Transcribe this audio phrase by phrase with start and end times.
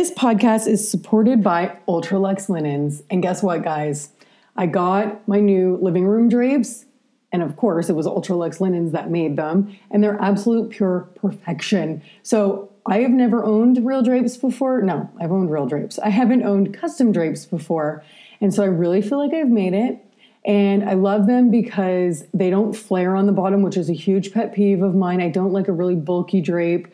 [0.00, 3.02] This podcast is supported by Ultralux Linens.
[3.10, 4.08] And guess what, guys?
[4.56, 6.86] I got my new living room drapes.
[7.32, 9.76] And of course, it was Ultralux Linens that made them.
[9.90, 12.02] And they're absolute pure perfection.
[12.22, 14.80] So I have never owned real drapes before.
[14.80, 15.98] No, I've owned real drapes.
[15.98, 18.02] I haven't owned custom drapes before.
[18.40, 20.02] And so I really feel like I've made it.
[20.46, 24.32] And I love them because they don't flare on the bottom, which is a huge
[24.32, 25.20] pet peeve of mine.
[25.20, 26.88] I don't like a really bulky drape.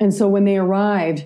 [0.00, 1.24] And so when they arrived,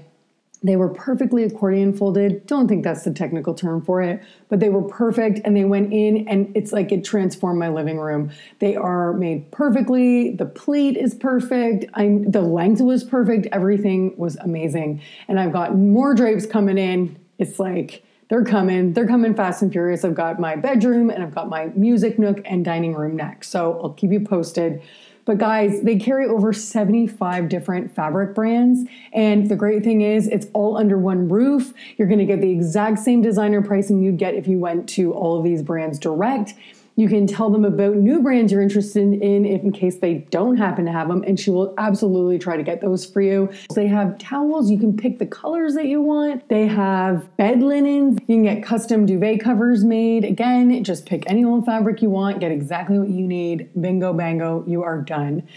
[0.62, 2.46] they were perfectly accordion folded.
[2.46, 5.92] Don't think that's the technical term for it, but they were perfect and they went
[5.92, 8.30] in and it's like it transformed my living room.
[8.60, 10.30] They are made perfectly.
[10.30, 11.86] The pleat is perfect.
[11.94, 13.48] I'm the length was perfect.
[13.52, 15.02] Everything was amazing.
[15.28, 17.18] And I've got more drapes coming in.
[17.38, 18.92] It's like they're coming.
[18.92, 20.04] They're coming fast and furious.
[20.04, 23.50] I've got my bedroom and I've got my music nook and dining room next.
[23.50, 24.80] So I'll keep you posted.
[25.24, 28.88] But guys, they carry over 75 different fabric brands.
[29.12, 31.72] And the great thing is, it's all under one roof.
[31.96, 35.38] You're gonna get the exact same designer pricing you'd get if you went to all
[35.38, 36.54] of these brands direct.
[36.96, 40.56] You can tell them about new brands you're interested in if in case they don't
[40.56, 43.50] happen to have them, and she will absolutely try to get those for you.
[43.74, 46.48] They have towels, you can pick the colors that you want.
[46.48, 50.24] They have bed linens, you can get custom duvet covers made.
[50.24, 53.70] Again, just pick any old fabric you want, get exactly what you need.
[53.80, 55.48] Bingo, bango, you are done.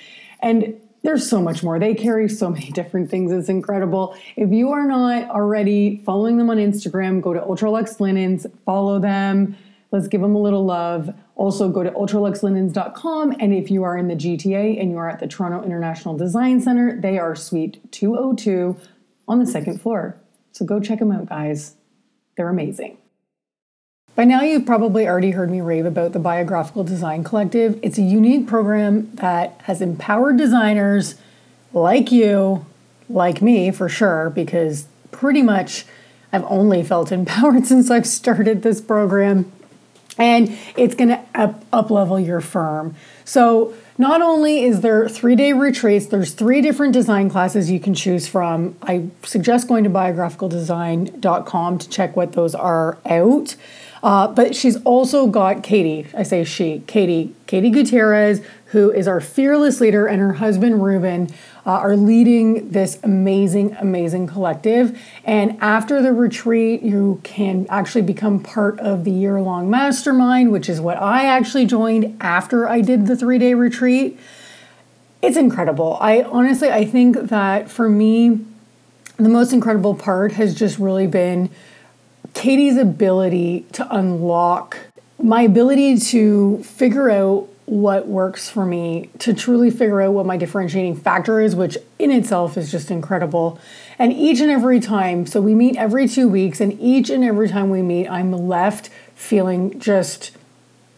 [0.41, 1.79] And there's so much more.
[1.79, 3.31] They carry so many different things.
[3.31, 4.17] It's incredible.
[4.35, 9.55] If you are not already following them on Instagram, go to Ultralux Linens, follow them.
[9.95, 11.15] Let's give them a little love.
[11.37, 13.37] Also, go to ultraluxlinens.com.
[13.39, 16.59] And if you are in the GTA and you are at the Toronto International Design
[16.59, 18.75] Center, they are suite 202
[19.25, 20.17] on the second floor.
[20.51, 21.75] So go check them out, guys.
[22.35, 22.97] They're amazing.
[24.15, 27.79] By now, you've probably already heard me rave about the Biographical Design Collective.
[27.81, 31.15] It's a unique program that has empowered designers
[31.71, 32.65] like you,
[33.07, 35.85] like me for sure, because pretty much
[36.33, 39.53] I've only felt empowered since I've started this program
[40.17, 42.95] and it's going to up, up level your firm.
[43.25, 47.93] So not only is there three day retreats, there's three different design classes you can
[47.93, 48.75] choose from.
[48.81, 53.55] I suggest going to biographicaldesign.com to check what those are out.
[54.03, 59.19] Uh, but she's also got Katie, I say she, Katie, Katie Gutierrez, who is our
[59.19, 61.29] fearless leader, and her husband Ruben
[61.65, 64.99] uh, are leading this amazing, amazing collective.
[65.23, 70.69] And after the retreat, you can actually become part of the year long mastermind, which
[70.69, 74.19] is what I actually joined after I did the three day retreat.
[75.21, 75.97] It's incredible.
[75.99, 78.45] I honestly, I think that for me,
[79.17, 81.49] the most incredible part has just really been
[82.33, 84.77] Katie's ability to unlock
[85.17, 90.37] my ability to figure out what works for me to truly figure out what my
[90.37, 93.59] differentiating factor is, which in itself is just incredible.
[93.97, 97.49] And each and every time, so we meet every two weeks, and each and every
[97.49, 100.31] time we meet, I'm left feeling just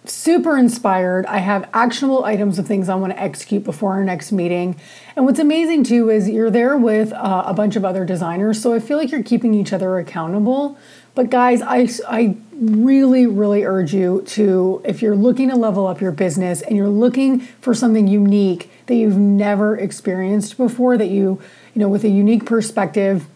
[0.03, 1.25] super inspired.
[1.25, 4.75] I have actionable items of things I want to execute before our next meeting.
[5.15, 8.73] And what's amazing too is you're there with uh, a bunch of other designers, so
[8.73, 10.77] I feel like you're keeping each other accountable.
[11.15, 16.01] But guys, I, I really, really urge you to, if you're looking to level up
[16.01, 21.41] your business and you're looking for something unique that you've never experienced before, that you,
[21.73, 23.27] you know, with a unique perspective,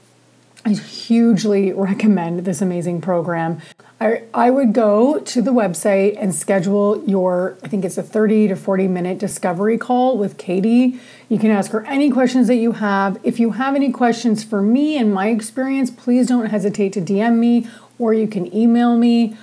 [0.63, 3.61] I hugely recommend this amazing program.
[3.99, 8.49] I, I would go to the website and schedule your, I think it's a 30
[8.49, 10.99] to 40 minute discovery call with Katie.
[11.29, 13.19] You can ask her any questions that you have.
[13.23, 17.38] If you have any questions for me and my experience, please don't hesitate to DM
[17.38, 17.67] me
[18.01, 19.38] or you can email me.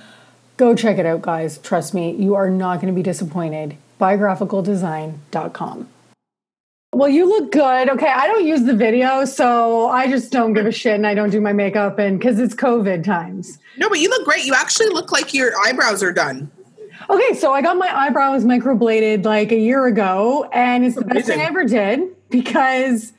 [0.57, 1.57] Go check it out, guys.
[1.57, 3.77] Trust me, you are not going to be disappointed.
[3.99, 5.87] Biographicaldesign.com.
[6.91, 7.89] Well, you look good.
[7.89, 11.13] Okay, I don't use the video, so I just don't give a shit and I
[11.13, 13.59] don't do my makeup and because it's COVID times.
[13.77, 14.43] No, but you look great.
[14.43, 16.51] You actually look like your eyebrows are done.
[17.09, 21.27] Okay, so I got my eyebrows microbladed like a year ago, and it's the best
[21.27, 23.13] thing I ever did because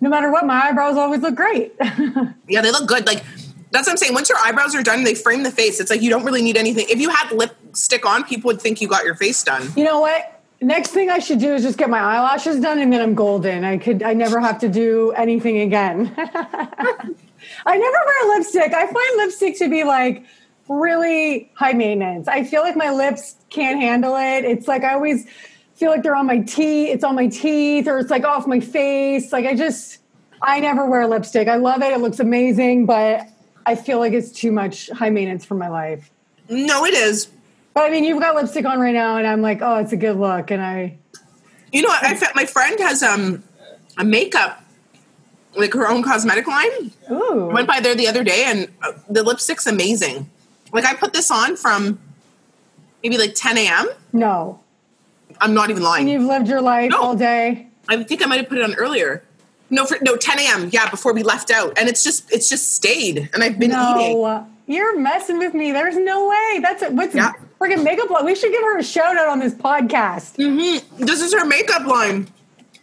[0.00, 1.74] no matter what, my eyebrows always look great.
[2.48, 3.06] yeah, they look good.
[3.06, 3.24] Like
[3.74, 4.14] that's what I'm saying.
[4.14, 5.80] Once your eyebrows are done, they frame the face.
[5.80, 6.86] It's like you don't really need anything.
[6.88, 9.68] If you had lipstick on, people would think you got your face done.
[9.76, 10.34] You know what?
[10.64, 13.64] next thing I should do is just get my eyelashes done and then I'm golden.
[13.64, 16.12] I could I never have to do anything again.
[17.66, 18.72] I never wear lipstick.
[18.72, 20.24] I find lipstick to be like
[20.68, 22.28] really high maintenance.
[22.28, 24.44] I feel like my lips can't handle it.
[24.44, 25.26] It's like I always
[25.74, 28.60] feel like they're on my teeth, it's on my teeth or it's like off my
[28.60, 29.32] face.
[29.32, 29.98] Like I just
[30.40, 31.48] I never wear lipstick.
[31.48, 31.92] I love it.
[31.92, 33.28] It looks amazing, but
[33.66, 36.10] I feel like it's too much high maintenance for my life.
[36.48, 37.28] No, it is.
[37.72, 39.96] But I mean, you've got lipstick on right now, and I'm like, oh, it's a
[39.96, 40.50] good look.
[40.50, 40.96] And I,
[41.72, 43.42] you know, I my friend has um
[43.98, 44.62] a makeup
[45.56, 46.92] like her own cosmetic line.
[47.10, 47.50] Ooh.
[47.52, 50.28] Went by there the other day, and uh, the lipstick's amazing.
[50.72, 51.98] Like I put this on from
[53.02, 53.88] maybe like 10 a.m.
[54.12, 54.60] No.
[55.40, 56.06] I'm not even lying.
[56.08, 57.00] You've lived your life No.
[57.02, 57.68] all day.
[57.88, 59.23] I think I might have put it on earlier.
[59.70, 60.70] No, for, no, 10 a.m.
[60.72, 64.20] Yeah, before we left out, and it's just it's just stayed, and I've been eating.
[64.22, 64.46] No.
[64.66, 65.72] You're messing with me.
[65.72, 66.58] There's no way.
[66.62, 66.92] That's it.
[66.92, 67.32] What's Yeah.
[67.60, 68.24] freaking makeup line?
[68.24, 70.36] We should give her a shout out on this podcast.
[70.36, 72.28] hmm This is her makeup line,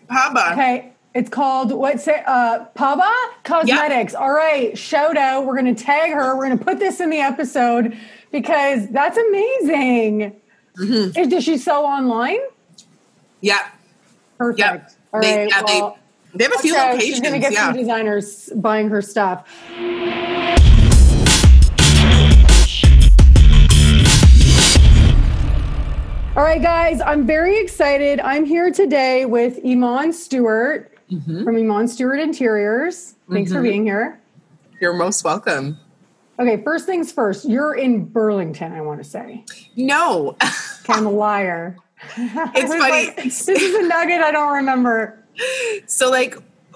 [0.10, 0.51] Haba.
[0.54, 0.92] Okay.
[1.16, 2.24] It's called what's it?
[2.28, 3.12] Uh, Paba
[3.44, 4.13] Cosmetics.
[4.13, 4.77] All right.
[4.77, 5.45] Shout out.
[5.45, 6.38] We're going to tag her.
[6.38, 7.98] We're going to put this in the episode
[8.31, 10.39] because that's amazing.
[10.80, 11.19] Mm-hmm.
[11.19, 12.39] Is- Does she sell online?
[13.42, 13.68] Yeah,
[14.38, 14.60] Perfect.
[14.60, 14.88] yeah.
[15.13, 15.50] All they, right.
[15.50, 16.00] yeah, well, they
[16.33, 17.04] they have a few okay, locations.
[17.10, 17.68] She's going to get yeah.
[17.68, 19.48] some designers buying her stuff.
[26.33, 28.22] All right, guys, I'm very excited.
[28.22, 31.44] I'm here today with Iman Stewart Mm-hmm.
[31.44, 33.16] from Iman Stewart Interiors.
[33.30, 34.18] Thanks for being here.
[34.80, 35.77] You're most welcome.
[36.39, 37.44] Okay, first things first.
[37.44, 39.44] You're in Burlington, I want to say.
[39.75, 41.75] No, Okay, I'm a liar.
[42.18, 43.10] it's funny.
[43.25, 45.20] this is a nugget I don't remember.
[45.88, 46.36] So like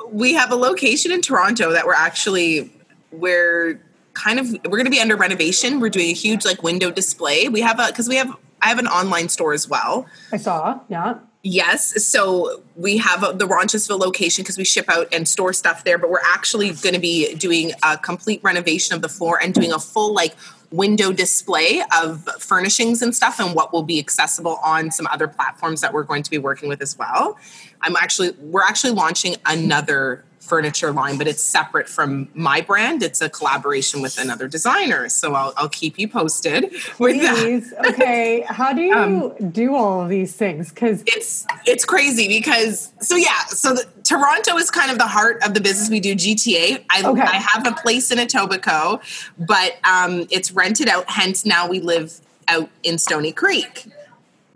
[0.10, 2.72] we have a location in Toronto that we're actually
[3.12, 3.80] we're
[4.14, 5.80] kind of we're going to be under renovation.
[5.80, 7.50] We're doing a huge like window display.
[7.50, 10.08] We have a because we have I have an online store as well.
[10.32, 11.20] I saw, yeah.
[11.48, 15.84] Yes, so we have a, the Roncesvalles location because we ship out and store stuff
[15.84, 19.54] there, but we're actually going to be doing a complete renovation of the floor and
[19.54, 20.34] doing a full like
[20.72, 25.82] window display of furnishings and stuff and what will be accessible on some other platforms
[25.82, 27.38] that we're going to be working with as well.
[27.82, 33.04] I'm actually we're actually launching another furniture line, but it's separate from my brand.
[33.04, 35.10] It's a collaboration with another designer.
[35.10, 40.02] So I'll, I'll keep you posted with that Okay, how do you Um, do all
[40.02, 40.70] of these things?
[40.70, 45.42] Because it's it's crazy because so yeah so the, toronto is kind of the heart
[45.44, 47.22] of the business we do gta i, Okay.
[47.22, 49.02] I have a place in etobicoke
[49.38, 53.88] but um, it's rented out hence now we live out in stoney creek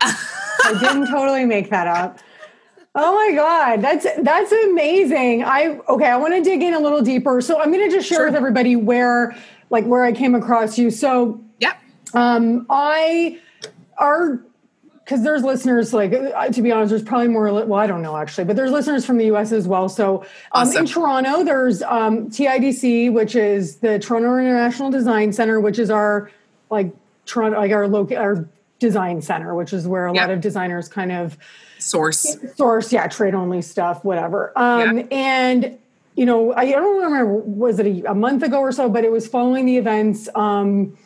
[0.00, 2.18] I didn't totally make that up.
[2.94, 5.44] Oh my god, that's that's amazing.
[5.44, 7.40] I okay, I want to dig in a little deeper.
[7.40, 8.26] So I'm going to just share Sure.
[8.26, 9.36] with everybody where
[9.70, 10.90] like where I came across you.
[10.90, 11.74] So yeah
[12.14, 13.38] um I
[13.98, 14.40] are
[15.04, 18.16] because there's listeners like uh, to be honest there's probably more well i don't know
[18.16, 20.26] actually but there's listeners from the us as well so um,
[20.68, 20.76] Awesome.
[20.78, 26.30] in toronto there's um, tidc which is the toronto international design center which is our
[26.70, 26.92] like
[27.26, 28.48] toronto like our local our
[28.78, 31.36] design center which is where a lot of designers kind of
[31.80, 32.36] source.
[32.56, 34.52] Source yeah trade only stuff whatever.
[34.56, 35.04] Um Yeah.
[35.10, 35.78] and
[36.16, 39.12] you know i don't remember was it a, a month ago or so but it
[39.12, 40.96] was following the events um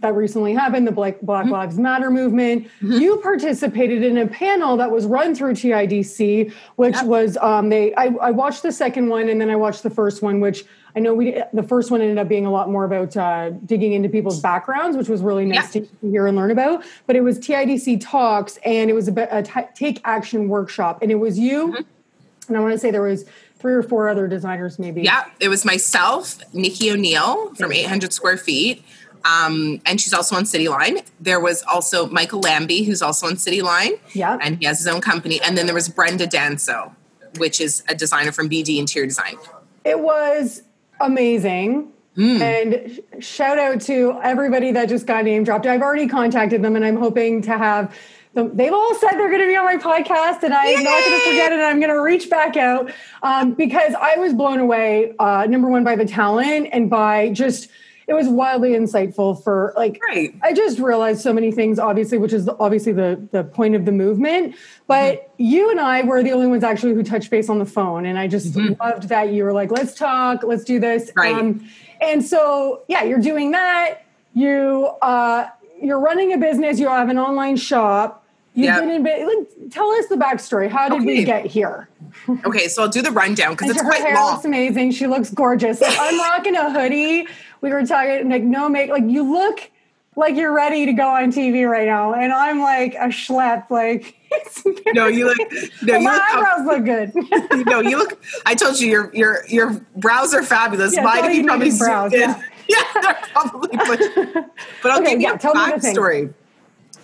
[0.00, 1.52] that recently happened the black, black Mm-hmm.
[1.52, 2.68] lives matter movement.
[2.82, 8.06] You participated in a panel that was run through tidc which was um they I,
[8.20, 10.64] I watched the second one and then i watched the first one which
[10.96, 13.92] i know we the first one ended up being a lot more about uh, digging
[13.92, 15.88] into people's backgrounds which was really nice Yep.
[16.00, 16.84] to hear and learn about.
[17.06, 21.10] But it was TIDC talks, and it was a, a t- take action workshop, and
[21.10, 21.68] it was you.
[21.68, 21.82] Mm-hmm.
[22.48, 23.24] And I want to say there was
[23.58, 25.02] three or four other designers, maybe.
[25.02, 28.84] yeah it was myself nikki o'neill from 800 square feet
[29.24, 30.98] um, and she's also on City Line.
[31.18, 34.36] There was also Michael Lambie, who's also on City Line, Yeah.
[34.42, 35.40] and he has his own company.
[35.40, 36.92] And then there was Brenda Danso,
[37.38, 39.36] which is a designer from BD Interior Design.
[39.82, 40.62] It was
[41.00, 41.92] amazing.
[42.16, 42.40] Hmm.
[42.40, 45.66] And shout out to everybody that just got name dropped.
[45.66, 47.96] I've already contacted them, and I'm hoping to have.
[48.34, 48.56] Them.
[48.56, 51.24] They've all said they're going to be on my podcast, and I'm not going to
[51.24, 51.60] forget it.
[51.60, 55.12] I'm going to reach back out um, because I was blown away.
[55.18, 57.68] Uh, number one, by the talent, and by just
[58.06, 60.34] it was wildly insightful for like Right.
[60.42, 63.92] I just realized so many things, obviously, which is obviously the the point of the
[63.92, 64.54] movement.
[64.86, 65.42] But Mm-hmm.
[65.42, 68.18] you and I were the only ones actually who touched base on the phone, and
[68.18, 71.38] I just loved that you were like, "Let's talk, let's do this." Mm-hmm.
[71.38, 72.10] Um, Right.
[72.12, 74.00] and so, yeah, you're doing that.
[74.34, 75.48] You uh,
[75.80, 76.78] you're running a business.
[76.78, 78.20] You have an online shop.
[78.56, 78.80] You've Yep.
[78.80, 79.02] been in.
[79.02, 80.68] bi- Like, tell us the backstory.
[80.70, 81.88] How did we get here?
[82.44, 84.34] Okay, so I'll do the rundown because it's her quite hair long.
[84.34, 84.92] looks amazing.
[84.92, 85.82] She looks gorgeous.
[85.84, 87.26] I'm rocking a hoodie.
[87.64, 88.90] We were talking like no make.
[88.90, 89.70] Like you look
[90.16, 93.70] like you're ready to go on TV right now, and I'm like a schlep.
[93.70, 94.62] Like it's
[94.94, 95.38] No, you look.
[95.82, 96.22] No, you my look.
[96.22, 97.66] eyebrows look good.
[97.66, 98.22] no, you look.
[98.44, 100.94] I told you your your your brows are fabulous.
[100.94, 102.38] Yeah, Mine, if you probably brows, yeah.
[102.68, 103.70] yeah, they're probably.
[103.78, 104.00] But,
[104.82, 105.96] but I'll Okay, give you yeah, a tell me the thing.
[105.96, 106.34] backstory.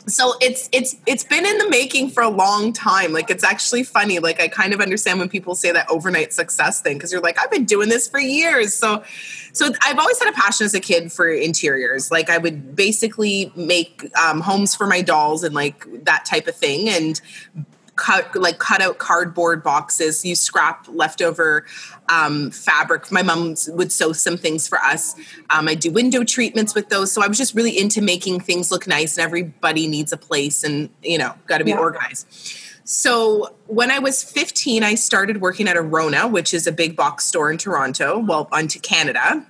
[0.06, 3.12] So it's it's it's been in the making for a long time.
[3.12, 4.18] Like it's actually funny.
[4.18, 7.38] Like I kind of understand when people say that overnight success thing because you're like
[7.40, 8.74] I've been doing this for years.
[8.74, 9.04] So
[9.52, 12.10] so I've always had a passion as a kid for interiors.
[12.10, 16.56] Like I would basically make um, homes for my dolls and like that type of
[16.56, 17.20] thing and
[18.00, 21.64] cut like cut out cardboard boxes, use scrap leftover
[22.08, 23.12] um, fabric.
[23.12, 25.14] My mom would sew some things for us.
[25.50, 27.12] Um, I do window treatments with those.
[27.12, 30.64] So I was just really into making things look nice, and everybody needs a place,
[30.64, 31.78] and you know, got to be Yeah.
[31.78, 32.26] organized.
[32.84, 36.96] So when I was 15, I started working at a Rona, which is a big
[36.96, 39.46] box store in Toronto, well, onto Canada,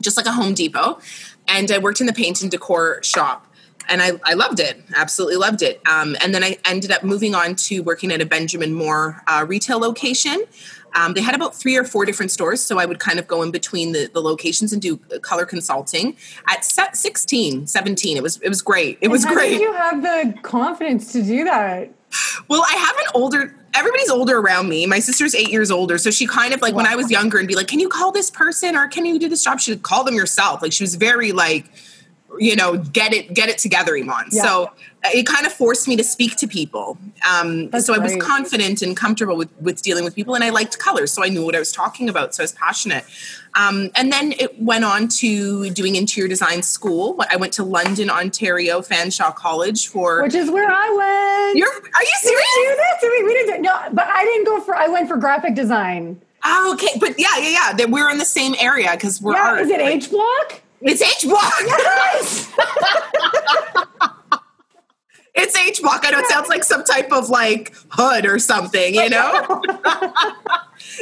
[0.00, 0.98] just like a Home Depot.
[1.46, 3.46] And I worked in the paint and decor shop.
[3.88, 5.80] And I, I loved it, absolutely loved it.
[5.88, 9.44] Um, and then I ended up moving on to working at a Benjamin Moore uh,
[9.48, 10.44] retail location.
[10.94, 13.42] Um, they had about three or four different stores, so I would kind of go
[13.42, 16.16] in between the, the locations and do color consulting.
[16.48, 18.98] At se- 16, 17, it was it was great.
[19.00, 19.50] It was How great.
[19.50, 21.90] did you have the confidence to do that?
[22.48, 23.56] Well, I have an older.
[23.74, 24.84] Everybody's older around me.
[24.84, 27.48] My sister's eight years older, so she kind of like when I was younger and
[27.48, 30.04] be like, "Can you call this person or can you do this job?" She'd call
[30.04, 30.60] them yourself.
[30.60, 31.70] Like she was very like,
[32.38, 34.26] you know, get it, get it together, Iman.
[34.30, 34.42] Yeah.
[34.42, 34.64] So
[35.04, 36.96] uh, it kind of forced me to speak to people.
[37.28, 38.22] Um, so I was great.
[38.22, 41.44] confident and comfortable with with dealing with people, and I liked colors, so I knew
[41.44, 42.34] what I was talking about.
[42.34, 43.04] So I was passionate.
[43.54, 47.16] Um, and then it went on to doing interior design school.
[47.30, 50.22] I went to London, Ontario, Fanshawe College for.
[50.22, 50.88] Which is where I
[51.50, 51.58] went.
[51.58, 52.46] You're, are you Did serious?
[52.56, 53.00] we do this?
[53.02, 53.62] Did we, we didn't.
[53.62, 54.74] No, but I didn't go for.
[54.74, 56.20] I went for graphic design.
[56.44, 57.72] Oh, okay, but yeah, yeah, yeah.
[57.74, 59.34] That we're in the same area because we're.
[59.34, 59.60] Yeah, art.
[59.60, 60.61] is it Like, H block?
[60.84, 61.52] It's H block.
[61.64, 62.52] Yes.
[65.34, 66.02] it's H block.
[66.04, 68.94] I know it sounds like some type of like hood or something.
[68.94, 69.62] You know?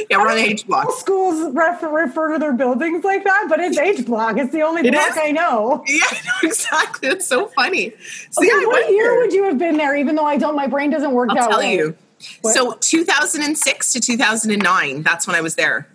[0.09, 0.91] yeah, we're on H block.
[0.91, 4.37] Schools refer, refer to their buildings like that, but it's H block.
[4.37, 5.17] It's the only It block is?
[5.19, 5.83] I know.
[5.87, 7.09] Yeah, I know exactly.
[7.09, 7.91] It's so funny.
[8.31, 9.95] So Okay, what year would you have been there?
[9.95, 11.75] Even though I don't, my brain doesn't work I'll that tell way.
[11.75, 11.95] you.
[12.41, 12.53] What?
[12.53, 15.01] So 2006 to 2009.
[15.01, 15.87] That's when I was there.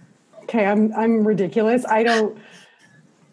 [0.42, 1.84] Okay, I'm I'm ridiculous.
[1.86, 2.36] I don't.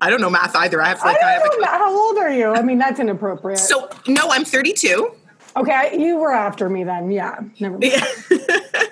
[0.02, 0.82] I don't know math either.
[0.82, 1.68] I have I like I, have don't know.
[1.68, 2.48] a, How old are you?
[2.54, 3.60] I mean, that's inappropriate.
[3.60, 5.12] so no, I'm 32.
[5.56, 7.10] okay, you were after me then.
[7.12, 7.40] Yeah.
[7.60, 7.94] Never mind.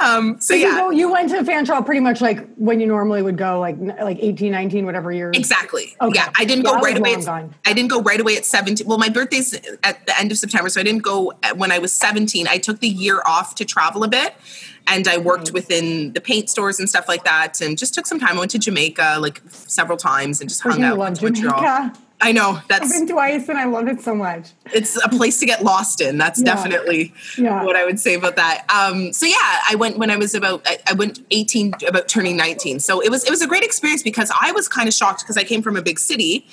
[0.00, 3.20] Um, so You, yeah, go, you went to Fanshawe pretty much like when you normally
[3.22, 5.32] would go, like like 18, 19, whatever year.
[5.34, 5.96] Exactly.
[6.00, 6.12] Okay.
[6.20, 7.14] Yeah, I didn't Yeah, go I right away.
[7.14, 7.54] At, gone.
[7.66, 8.86] I didn't go right away at 17.
[8.86, 11.92] Well, my birthday's at the end of September, so I didn't go when I was
[11.92, 12.46] 17.
[12.46, 14.34] I took the year off to travel a bit
[14.88, 18.18] and I worked within the paint stores and stuff like that and just took some
[18.18, 18.36] time.
[18.36, 20.98] I went to Jamaica like several times and just hung out.
[20.98, 21.60] love went to Montreal.
[21.62, 21.98] Jamaica.
[22.20, 24.48] I know I've that's been twice and I love it so much.
[24.74, 26.18] it's a place to get lost in.
[26.18, 26.46] That's Yeah.
[26.52, 27.62] definitely Yeah.
[27.62, 28.64] what I would say about that.
[28.68, 29.36] Um, so yeah,
[29.70, 32.80] I went when I was about I, I went 18, about turning 19.
[32.80, 35.36] So it was it was a great experience because I was kind of shocked because
[35.36, 36.44] I came from a big city,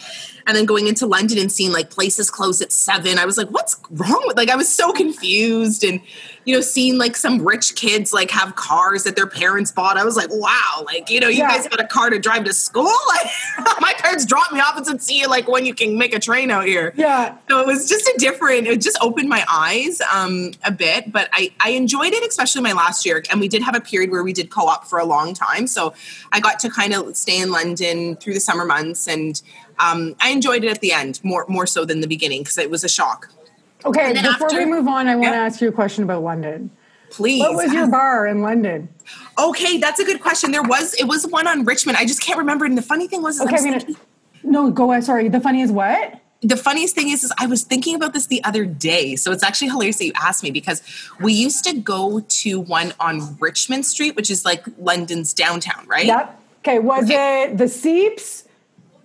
[0.45, 3.17] and then going into London and seeing like places close at seven.
[3.17, 5.99] I was like, what's wrong with like I was so confused and
[6.45, 9.97] you know seeing like some rich kids like have cars that their parents bought.
[9.97, 11.49] I was like, wow, like you know you Yeah.
[11.49, 12.91] guys got a car to drive to school.
[13.07, 13.27] Like
[13.81, 16.19] my parents dropped me off and said, see you like when you can make a
[16.19, 16.93] train out here.
[16.95, 17.37] Yeah.
[17.49, 21.29] So it was just a different, it just opened my eyes um, a bit, but
[21.31, 23.23] I, I enjoyed it, especially my last year.
[23.31, 25.67] And we did have a period where we did co op for a long time.
[25.67, 25.93] So
[26.31, 29.41] I got to kind of stay in London through the summer months and
[29.79, 32.69] um, I enjoyed it at the end more, more so than the beginning because it
[32.69, 33.29] was a shock.
[33.85, 35.45] Okay, before after- we move on, I want to Yeah.
[35.45, 36.71] ask you a question about London.
[37.11, 37.39] Please.
[37.41, 38.89] What was your bar in London?
[39.37, 40.51] okay, that's a good question.
[40.51, 41.97] There was, it was one on Richmond.
[41.97, 42.65] I just can't remember.
[42.65, 43.79] And the funny thing was, Okay, I'm gonna.
[43.79, 43.95] thinking-
[44.43, 45.03] No, go ahead.
[45.03, 45.27] Sorry.
[45.29, 46.15] The funny is what?
[46.41, 49.15] the funniest thing is, is I was thinking about this the other day.
[49.15, 50.83] So it's actually hilarious that you asked me because
[51.19, 56.05] we used to go to one on Richmond Street, which is like London's downtown, right?
[56.05, 56.39] Yep.
[56.59, 57.43] Okay, was Okay.
[57.43, 58.43] it the Ceeps,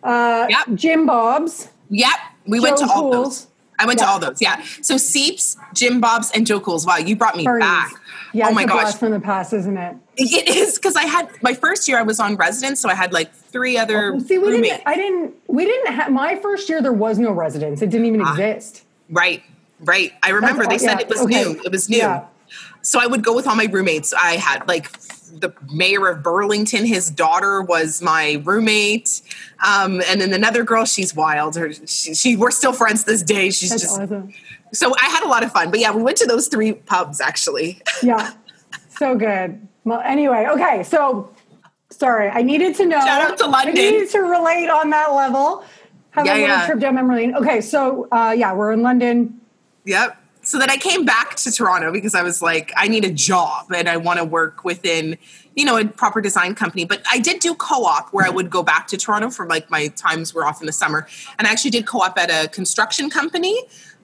[0.03, 0.75] uh, Yep.
[0.75, 2.11] Jim Bob's, Yep.
[2.47, 3.47] We went Joe to all those.
[3.81, 4.41] I went to all those.
[4.41, 4.63] Yeah.
[4.83, 6.87] So Ceeps, Jim Bob's, and Joe Cool's.
[6.87, 7.93] Wow, you brought me back.
[8.33, 8.95] Yeah, oh my it's a gosh.
[8.95, 9.97] from the past, isn't it?
[10.17, 13.13] It is because I had my first year I was on residence, so I had
[13.13, 14.75] like three other See, we roommates.
[14.77, 14.83] didn't.
[14.87, 15.35] I didn't.
[15.49, 16.81] We didn't have my first year.
[16.83, 17.83] There was no residence.
[17.83, 18.33] It didn't even Ah.
[18.33, 18.85] exist.
[19.09, 19.43] Right.
[19.81, 20.13] Right.
[20.23, 21.43] I remember they all- said yeah, it was okay.
[21.43, 21.61] new.
[21.65, 21.97] It was new.
[21.97, 22.25] Yeah.
[22.83, 24.13] So I would go with all my roommates.
[24.13, 24.89] I had like
[25.39, 29.23] the mayor of Burlington, his daughter was my roommate.
[29.67, 31.57] Um, and then another girl, she's wild.
[31.57, 33.51] Her, she, she, we're still friends this day.
[33.51, 34.33] She's That's just, awesome.
[34.73, 35.71] so I had a lot of fun.
[35.71, 37.81] But yeah, we went to those three pubs actually.
[38.03, 38.33] Yeah,
[38.89, 39.67] so good.
[39.85, 40.83] Well, anyway, okay.
[40.83, 41.35] So,
[41.91, 42.99] sorry, I needed to know.
[43.01, 43.77] Shout out to London.
[43.77, 45.65] I needed to relate on that level.
[46.13, 46.67] Have Yeah, a little yeah.
[46.67, 47.35] trip down memory lane.
[47.37, 49.41] Okay, so uh, yeah, we're in London.
[49.85, 50.20] Yep.
[50.51, 53.71] So then I came back to Toronto because I was like, I need a job
[53.73, 55.17] and I want to work within,
[55.55, 56.85] you know, a proper design company.
[56.85, 59.87] But I did do co-op where I would go back to Toronto for like my
[59.95, 61.07] times were off in the summer.
[61.39, 63.57] And I actually did co-op at a construction company.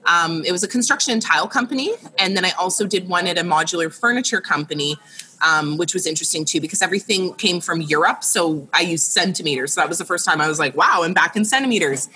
[0.04, 1.94] Um, it was a construction and tile company.
[2.16, 4.98] And then I also did one at a modular furniture company,
[5.44, 8.22] um, which was interesting too because everything came from Europe.
[8.22, 9.72] So I used centimeters.
[9.72, 12.08] So that was the first time I was like, wow, I'm back in centimeters.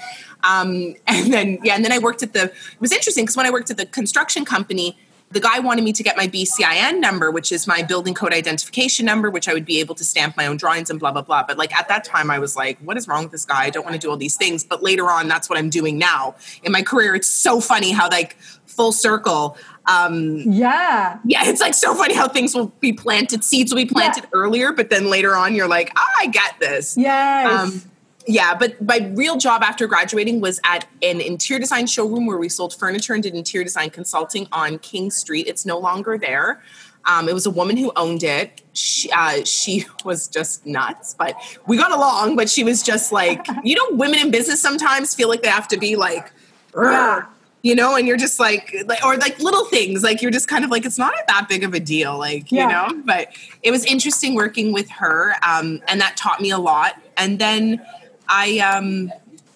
[0.42, 3.46] Um, and then, yeah, and then I worked at the, it was interesting because when
[3.46, 4.96] I worked at the construction company,
[5.32, 9.06] the guy wanted me to get my BCIN number, which is my building code identification
[9.06, 11.44] number, which I would be able to stamp my own drawings and blah, blah, blah.
[11.46, 13.62] But like at that time, I was like, what is wrong with this guy?
[13.62, 14.64] I don't want to do all these things.
[14.64, 17.14] But later on, that's what I'm doing now in my career.
[17.14, 19.56] It's so funny how like full circle.
[19.86, 21.18] Um, yeah.
[21.24, 24.30] Yeah, it's like so funny how things will be planted, seeds will be planted yeah.
[24.32, 26.96] earlier, but then later on, you're like, oh, I get this.
[26.96, 27.52] Yes.
[27.52, 27.82] Um,
[28.26, 32.48] yeah, but my real job after graduating was at an interior design showroom where we
[32.48, 35.46] sold furniture and did interior design consulting on King Street.
[35.46, 36.62] It's no longer there.
[37.06, 38.60] Um, it was a woman who owned it.
[38.74, 41.34] She, uh, she was just nuts, but
[41.66, 42.36] we got along.
[42.36, 45.68] But she was just like, you know, women in business sometimes feel like they have
[45.68, 46.30] to be like,
[46.76, 47.24] yeah.
[47.62, 50.62] you know, and you're just like, like, or like little things, like you're just kind
[50.62, 52.64] of like, it's not that big of a deal, like, yeah.
[52.64, 53.02] you know.
[53.04, 53.28] But
[53.62, 57.00] it was interesting working with her, um, and that taught me a lot.
[57.16, 57.84] And then
[58.30, 59.12] I um,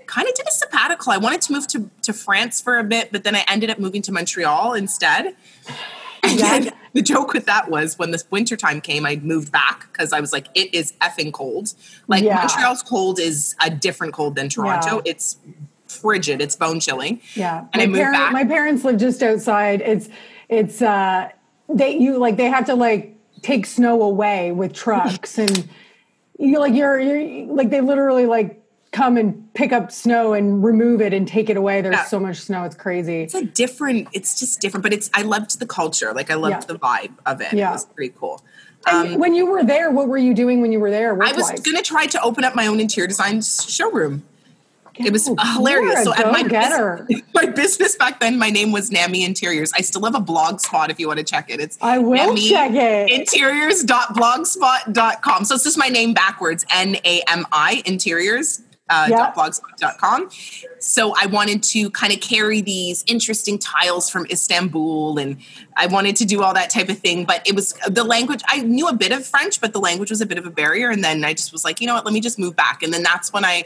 [0.07, 1.13] kind of did a sabbatical.
[1.13, 3.79] I wanted to move to, to France for a bit, but then I ended up
[3.79, 5.37] moving to Montreal instead.
[6.23, 6.71] And yeah.
[6.93, 10.33] the joke with that was when the wintertime came, I moved back because I was
[10.33, 11.75] like, it is effing cold.
[12.09, 12.37] Like yeah.
[12.37, 14.97] Montreal's cold is a different cold than Toronto.
[14.97, 15.13] Yeah.
[15.13, 15.39] It's
[15.87, 17.21] frigid, it's bone chilling.
[17.35, 17.67] Yeah.
[17.73, 18.33] And my I moved back.
[18.33, 19.81] My parents live just outside.
[19.83, 20.09] It's
[20.49, 21.31] it's uh
[21.69, 25.69] they you like they have to like take snow away with trucks and
[26.39, 28.64] you like you're you're like they literally like
[28.95, 31.83] come and pick up snow and remove it and take it away.
[31.83, 32.05] There's yeah.
[32.05, 33.23] so much snow, it's crazy.
[33.23, 36.13] It's a different, it's just different, but it's I loved the culture.
[36.15, 36.67] Like I loved yeah.
[36.67, 37.53] the vibe of it.
[37.53, 37.71] Yeah.
[37.71, 38.41] It was pretty cool.
[38.91, 41.11] Um, when you were there, what were you doing when you were there?
[41.23, 44.23] I was going to try to open up my own interior design showroom.
[44.97, 46.05] It was hilarious.
[46.05, 49.73] So at my business, my business back then, my name was Nami Interiors.
[49.73, 51.59] I still have a blog spot if you want to check it.
[51.59, 53.11] It's I will Nami check it.
[53.11, 55.45] Interiors.blogspot.com.
[55.47, 60.29] So it's just my name backwards, N A M I Interiors uh, blogspot.com.
[60.79, 65.39] So I wanted to kind of carry these interesting tiles from Istanbul and
[65.77, 67.25] I wanted to do all that type of thing.
[67.25, 70.21] But it was the language, I knew a bit of French, but the language was
[70.21, 70.91] a bit of a barrier.
[70.91, 72.83] And then I just was like, you know what, let me just move back.
[72.83, 73.65] And then that's when I,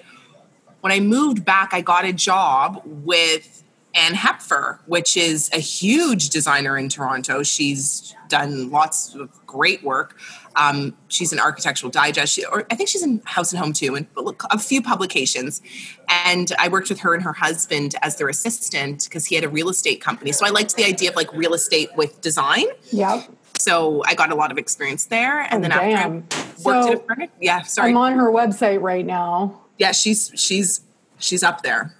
[0.81, 3.65] when I moved back, I got a job with
[3.95, 7.43] Anne Hepfer, which is a huge designer in Toronto.
[7.43, 10.17] She's done lots of great work.
[10.59, 13.95] Um, she's an architectural digest, she, or I think she's in House and Home too,
[13.95, 14.07] and
[14.51, 15.63] a few publications.
[16.09, 19.49] And I worked with her and her husband as their assistant because he had a
[19.49, 20.33] real estate company.
[20.33, 22.67] So I liked the idea of like real estate with design.
[22.91, 23.23] Yeah.
[23.59, 25.97] So I got a lot of experience there, and oh, then damn.
[25.97, 29.61] after I worked so at a furniture, yeah, sorry, I'm on her website right now.
[29.79, 30.81] Yeah, she's she's
[31.19, 31.95] she's up there.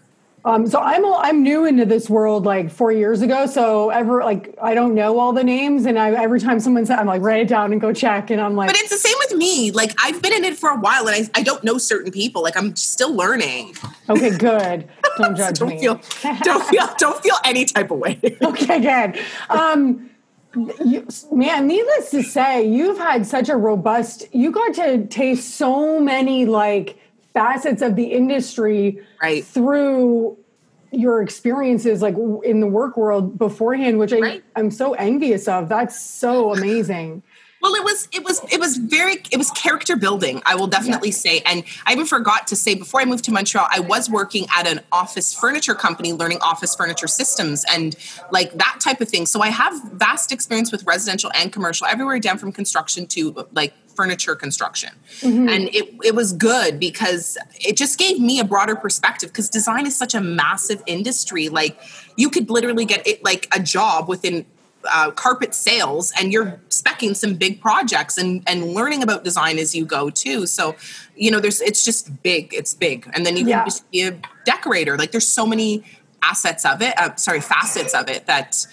[0.49, 3.45] Um, so I'm I'm new into this world like four years ago.
[3.45, 6.99] So ever like I don't know all the names, and I, every time someone says,
[6.99, 8.71] I'm like write it down and go check, and I'm like.
[8.71, 9.73] But it's the same with me.
[9.73, 12.43] Like I've been in it for a while, and I, I don't know certain people.
[12.43, 13.77] Like I'm still learning.
[14.09, 14.89] Okay, good.
[15.19, 15.81] Don't judge don't me.
[15.81, 16.01] Feel,
[16.43, 18.19] don't feel don't feel any type of way.
[18.41, 19.21] okay, good.
[19.51, 20.09] Um,
[20.83, 24.27] you, man, needless to say, you've had such a robust.
[24.33, 26.99] You got to taste so many like
[27.39, 29.45] facets of the industry right.
[29.45, 30.37] through
[30.91, 34.45] your experiences like in the work world beforehand which I, right.
[34.57, 37.23] i'm so envious of that's so amazing
[37.63, 41.11] well it was it was it was very it was character building i will definitely
[41.11, 41.15] yeah.
[41.15, 44.47] say and i even forgot to say before i moved to montreal i was working
[44.57, 47.95] at an office furniture company learning office furniture systems and
[48.33, 52.19] like that type of thing so i have vast experience with residential and commercial everywhere
[52.19, 54.91] down from construction to like furniture construction.
[55.23, 55.49] Mm-hmm.
[55.49, 59.87] And it, it was good because it just gave me a broader perspective because design
[59.87, 61.49] is such a massive industry.
[61.49, 61.81] Like
[62.15, 64.47] you could literally get it like a job within
[64.95, 69.75] uh, carpet sales and you're specking some big projects and and learning about design as
[69.75, 70.77] you go too so
[71.17, 73.59] you know there's it's just big it's big and then you yeah.
[73.59, 75.83] can just be a decorator like there's so many
[76.23, 78.65] assets of it uh, sorry facets of it that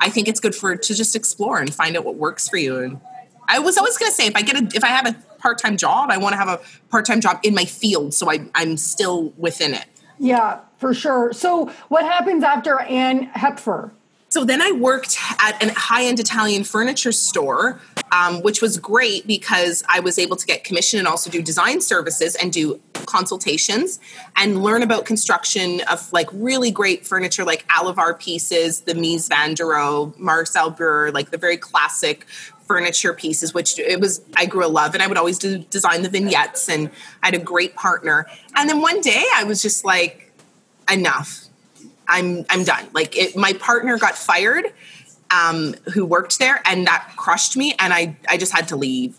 [0.00, 2.78] i think it's good for to just explore and find out what works for you
[2.80, 3.00] and
[3.48, 5.58] I was always going to say if I get a if I have a part
[5.58, 8.46] time job, I want to have a part time job in my field, so I,
[8.54, 9.86] I'm still within it.
[10.18, 11.32] Yeah, for sure.
[11.32, 13.90] So what happens after Anne Hepfer?
[14.32, 17.78] So then I worked at a high end Italian furniture store,
[18.12, 21.82] um, which was great because I was able to get commission and also do design
[21.82, 24.00] services and do consultations
[24.34, 29.52] and learn about construction of like really great furniture like Alivar pieces, the Mies van
[29.52, 32.26] der Rohe, Marcel Breuer, like the very classic
[32.66, 36.02] furniture pieces, which it was I grew a love, and I would always do design
[36.02, 36.90] the vignettes, and
[37.22, 38.26] I had a great partner.
[38.56, 40.32] And then one day I was just like,
[40.90, 41.46] enough.
[42.08, 42.86] I'm I'm done.
[42.92, 44.72] Like it, my partner got fired,
[45.30, 49.18] um, who worked there, and that crushed me, and I I just had to leave.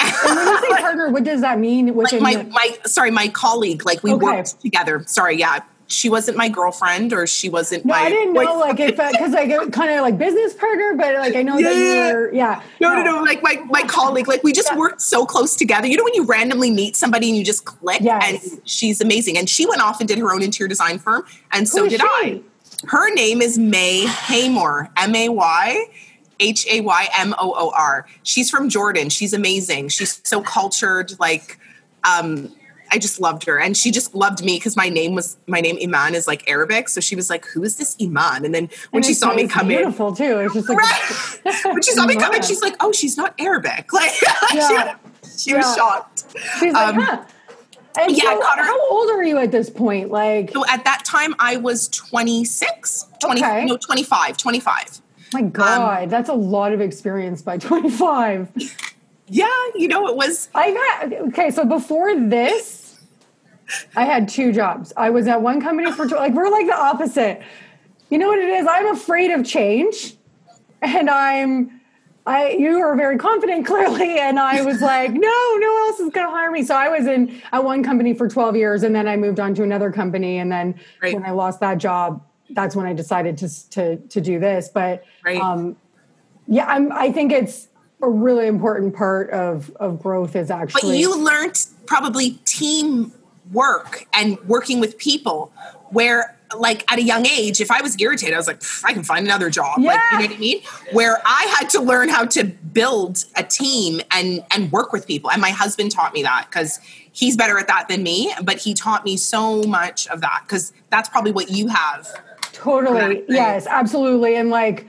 [0.00, 1.94] and when you say partner, what does that mean?
[1.94, 4.24] Like my, my sorry, my colleague, like we okay.
[4.24, 5.04] worked together.
[5.06, 5.60] Sorry, yeah,
[5.92, 8.78] she wasn't my girlfriend or she wasn't No, my I didn't know boyfriend.
[8.78, 11.82] like if because like kind of like business partner, but like I know that you
[11.82, 12.12] Yeah.
[12.12, 12.62] were yeah.
[12.80, 13.22] No, no, no.
[13.22, 14.78] Like my, my colleague, like we just Yeah.
[14.78, 15.86] worked so close together.
[15.86, 18.22] You know, when you randomly meet somebody and you just click, Yes.
[18.52, 19.36] and she's amazing.
[19.38, 22.06] And she went off and did her own interior design firm, and so did she?
[22.08, 22.40] I.
[22.88, 25.84] Her name is May Haymoor, M A Y
[26.40, 28.06] H A Y M O O R.
[28.24, 29.08] She's from Jordan.
[29.08, 29.90] She's amazing.
[29.90, 31.12] She's so cultured.
[31.20, 31.58] Like,
[32.02, 32.52] um,
[32.92, 35.78] I just loved her, and she just loved me because my name was my name
[35.82, 36.88] Iman is like Arabic.
[36.90, 39.48] So she was like, "Who is this Iman?" And then when And she saw me
[39.48, 40.38] come in, beautiful too.
[40.40, 41.60] It's just like Right.
[41.64, 44.12] when she saw me come in, she's like, "Oh, she's not Arabic." Like,
[44.52, 44.96] Yeah.
[45.24, 46.24] she, she was shocked.
[46.60, 47.24] she's like, um, huh.
[47.98, 50.10] And yeah, I so her- how old are you at this point?
[50.10, 53.64] Like, So at that time, I was 26, 20, Okay.
[53.66, 55.00] no, 25, 25.
[55.34, 58.48] my um, God, that's a lot of experience by 25.
[59.28, 61.50] Yeah, you know, it was I've had okay.
[61.50, 62.81] So before this,
[63.96, 64.92] I had two jobs.
[64.96, 67.42] I was at one company for tw- like we're like the opposite.
[68.10, 68.66] You know what it is?
[68.68, 70.14] I'm afraid of change,
[70.82, 71.80] and I'm.
[72.24, 76.10] I you are very confident clearly, and I was like, no, no one else is
[76.10, 76.62] going to hire me.
[76.62, 79.54] So I was in at one company for 12 years, and then I moved on
[79.56, 81.14] to another company, and then Right.
[81.14, 84.68] when I lost that job, that's when I decided to to to do this.
[84.68, 85.40] But Right.
[85.40, 85.76] um,
[86.46, 86.92] yeah, I'm.
[86.92, 87.68] I think it's
[88.02, 93.12] a really important part of of growth is actually but you learned probably team
[93.50, 95.52] work and working with people
[95.90, 99.02] where like at a young age if i was irritated i was like i can
[99.02, 102.24] find another job like you know what i mean where i had to learn how
[102.24, 106.46] to build a team and and work with people and my husband taught me that
[106.48, 106.78] because
[107.10, 110.72] he's better at that than me but he taught me so much of that because
[110.90, 112.06] that's probably what you have
[112.52, 113.24] Totally.
[113.28, 114.36] Yes, absolutely.
[114.36, 114.86] And like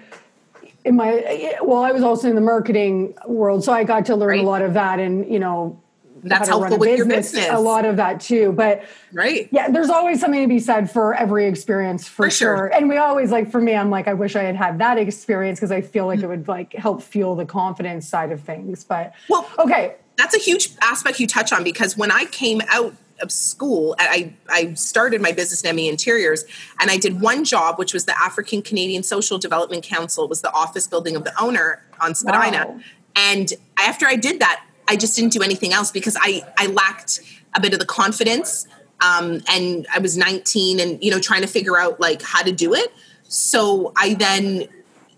[0.84, 4.30] in my well, I was also in the marketing world, so I got to learn
[4.32, 4.40] Right.
[4.42, 5.82] a lot of that and, you know,
[6.24, 7.48] That's how to run helpful a with your business.
[7.50, 8.52] A lot of that too.
[8.54, 12.58] But right yeah, there's always something to be said for every experience for, For sure.
[12.58, 12.68] sure.
[12.68, 15.60] And we always like for me, I'm like, I wish I had had that experience
[15.60, 16.30] because I feel like it mm.
[16.30, 18.84] would like help fuel the confidence side of things.
[18.84, 19.96] But Well- okay.
[20.18, 24.34] that's a huge aspect you touch on because when I came out of school, I,
[24.50, 26.44] I started my business in ME Interiors
[26.80, 30.28] and I did one job, which was the African Canadian Social Development Council.
[30.28, 32.68] Was the office building of the owner on Spadina.
[32.68, 32.80] Wow.
[33.16, 37.22] And after I did that, I just didn't do anything else because I, I lacked
[37.56, 38.68] a bit of the confidence.
[39.02, 42.52] Um, and I was 19 and, you know, trying to figure out like how to
[42.52, 42.94] do it.
[43.24, 44.68] So I then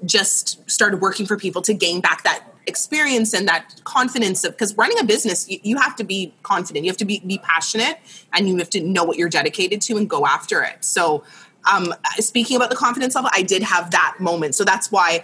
[0.05, 4.75] just started working for people to gain back that experience and that confidence of because
[4.75, 7.99] running a business you, you have to be confident you have to be, be passionate
[8.33, 11.23] and you have to know what you're dedicated to and go after it so
[11.71, 15.23] um, speaking about the confidence level i did have that moment so that's why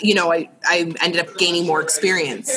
[0.00, 2.50] you know i, I ended up gaining more experience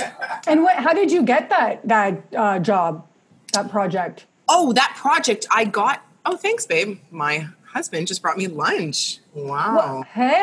[0.47, 3.05] And what how did you get that that uh, job,
[3.53, 4.25] that project?
[4.49, 10.03] oh that project i got oh thanks babe my husband just brought me lunch wow
[10.13, 10.41] Hey,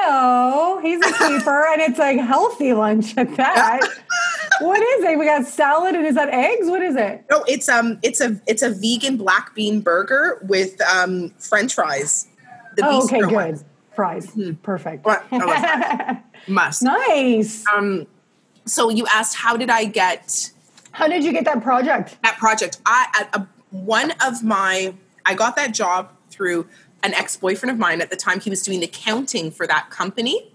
[0.83, 3.81] he's a keeper, and it's like healthy lunch at that.
[4.61, 5.19] what is it?
[5.19, 6.69] We got salad, and is that eggs?
[6.69, 7.25] What is it?
[7.29, 12.29] No, it's um, it's a it's a vegan black bean burger with um, French fries.
[12.77, 13.33] The Oh, okay, good.
[13.33, 13.65] ones.
[13.97, 14.31] Fries,
[14.63, 15.05] perfect.
[15.05, 15.25] What?
[16.49, 16.83] I love fries.
[16.83, 16.83] Must.
[16.83, 17.65] nice.
[17.73, 18.07] Um,
[18.67, 20.51] so you asked how did I get
[20.93, 22.17] How did you get that project?
[22.23, 22.79] that project?
[22.87, 24.95] I at a, one of my
[25.27, 26.67] I got that job through
[27.03, 28.41] an ex boyfriend of mine at the time.
[28.41, 30.51] He was doing the counting for that company,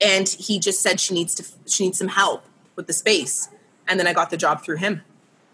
[0.00, 2.44] and he just said she needs to she needs some help
[2.76, 3.48] with the space,
[3.88, 5.02] and then I got the job through him.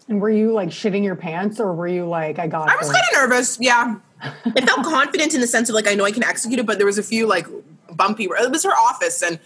[0.07, 2.91] And were you like shitting your pants, or were you like, I got I was
[2.91, 3.57] kind of nervous.
[3.61, 6.65] Yeah, I felt confident in the sense of like I know I can execute it,
[6.65, 7.47] but there was a few like
[7.95, 8.25] bumpy.
[8.25, 9.39] It was her office, and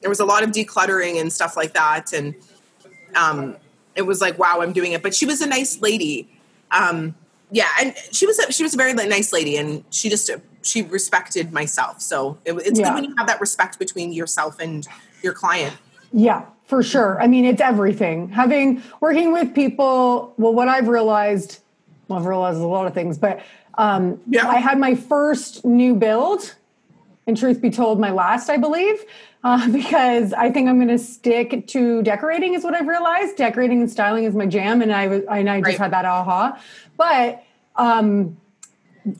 [0.00, 2.34] there was a lot of decluttering and stuff like that, and
[3.14, 3.56] um,
[3.94, 5.02] it was like wow, I'm doing it.
[5.02, 6.28] But she was a nice lady.
[6.70, 7.14] Um,
[7.50, 10.30] yeah, and she was a, she was a very nice lady, and she just
[10.62, 12.00] she respected myself.
[12.00, 12.86] So it, it's Yeah.
[12.88, 14.86] good when you have that respect between yourself and
[15.22, 15.76] your client.
[16.12, 17.20] Yeah, for sure.
[17.20, 18.28] I mean, it's everything.
[18.28, 20.34] Having working with people.
[20.36, 21.60] Well, what I've realized,
[22.08, 23.40] well, I've realized a lot of things, but
[23.78, 24.46] um, Yeah.
[24.46, 26.54] I had my first new build,
[27.26, 29.04] and truth be told, my last, I believe,
[29.44, 32.54] uh, because I think I'm going to stick to decorating.
[32.54, 33.36] Is what I've realized.
[33.36, 35.78] Decorating and styling is my jam, and I was, and I just Right.
[35.78, 36.60] had that aha.
[36.96, 37.42] But
[37.76, 38.36] um,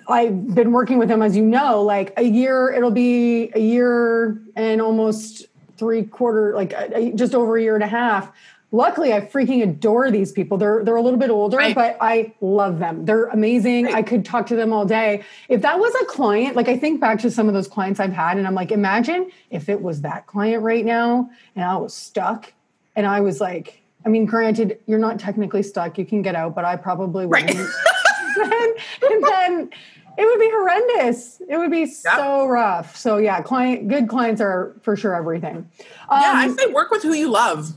[0.08, 4.40] I've been working with him, as you know, like a year, it'll be a year
[4.56, 5.46] and almost
[5.78, 8.30] three quarter, like uh, just over a year and a half.
[8.72, 10.56] Luckily, I freaking adore these people.
[10.56, 11.74] They're they're a little bit older, Right.
[11.74, 13.04] but I love them.
[13.04, 13.86] They're amazing.
[13.86, 13.96] Right.
[13.96, 15.24] I could talk to them all day.
[15.48, 18.12] If that was a client, like I think back to some of those clients I've
[18.12, 21.92] had, and I'm like, imagine if it was that client right now, and I was
[21.92, 22.52] stuck,
[22.94, 25.98] and I was like, I mean, granted, you're not technically stuck.
[25.98, 27.50] You can get out, but I probably wouldn't.
[27.50, 27.58] and,
[29.02, 29.70] and then
[30.16, 31.42] it would be horrendous.
[31.48, 32.96] It would be so rough.
[32.96, 35.68] So yeah, client good clients are for sure everything.
[36.08, 37.72] Um, yeah, I say work with who you love.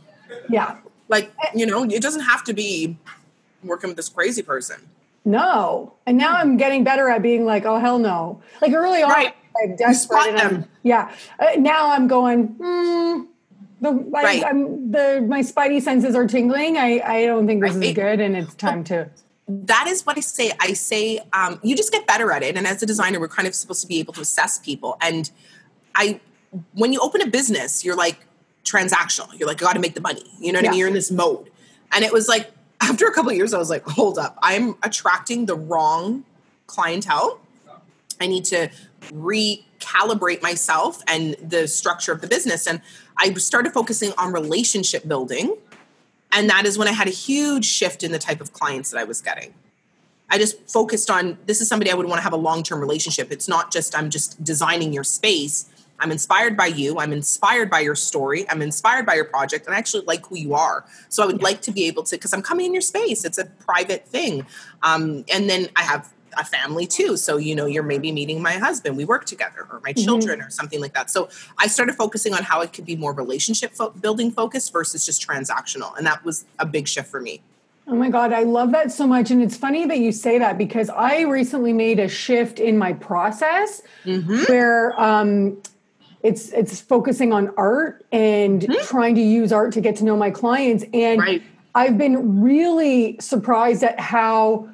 [0.50, 0.78] Yeah.
[1.10, 2.98] Like, you know, it doesn't have to be
[3.64, 4.90] working with this crazy person.
[5.26, 5.94] No.
[6.06, 8.42] And now I'm getting better at being like, oh hell no.
[8.62, 9.36] Like early on, right.
[9.64, 10.36] I'm desperate.
[10.36, 11.14] I'm, yeah.
[11.40, 13.24] Uh, now I'm going, hmm.
[13.82, 14.44] The, right.
[14.44, 16.78] I, am the my spidey senses are tingling.
[16.78, 17.84] I, I don't think this right.
[17.84, 19.10] is good, and it's time to
[19.48, 20.52] that is what I say.
[20.60, 22.56] I say um, you just get better at it.
[22.56, 24.98] And as a designer, we're kind of supposed to be able to assess people.
[25.02, 25.30] And
[25.96, 26.20] I,
[26.74, 28.26] when you open a business, you're like
[28.64, 29.38] transactional.
[29.38, 30.24] You're like, I got to make the money.
[30.40, 30.70] You know what yeah.
[30.70, 30.80] I mean?
[30.80, 31.50] You're in this mode.
[31.92, 35.46] And it was like after a couple years, I was like, hold up, I'm attracting
[35.46, 36.26] the wrong
[36.68, 37.40] clientele.
[38.22, 38.70] I need to
[39.12, 42.68] recalibrate myself and the structure of the business.
[42.68, 42.82] And
[43.18, 45.58] I started focusing on relationship building
[46.34, 48.98] and that is when I had a huge shift in the type of clients that
[48.98, 49.54] I was getting.
[50.30, 52.80] I just focused on this is somebody I would want to have a long term
[52.80, 53.32] relationship.
[53.32, 55.70] It's not just I'm just designing your space.
[56.04, 57.00] I'm inspired by you.
[57.00, 58.46] I'm inspired by your story.
[58.50, 60.86] I'm inspired by your project, and I actually like who you are.
[61.08, 61.46] So I would yeah.
[61.46, 63.24] like to be able to, because I'm coming in your space.
[63.24, 64.46] It's a private thing,
[64.84, 67.16] um, and then I have a family too.
[67.16, 70.04] So, you know, you're maybe meeting my husband, we work together, or my mm-hmm.
[70.04, 70.48] children, mm-hmm.
[70.48, 71.10] or something like that.
[71.10, 75.06] So, I started focusing on how it could be more relationship fo- building focused versus
[75.06, 75.98] just transactional.
[75.98, 77.42] And that was a big shift for me.
[77.88, 79.32] Oh my God, I love that so much.
[79.32, 82.94] And it's funny that you say that because I recently made a shift in my
[82.94, 84.44] process mm-hmm.
[84.52, 85.62] where, um,
[86.24, 88.86] it's it's focusing on art and mm-hmm.
[88.86, 91.44] trying to use art to get to know my clients and right.
[91.76, 94.70] I've been really surprised at how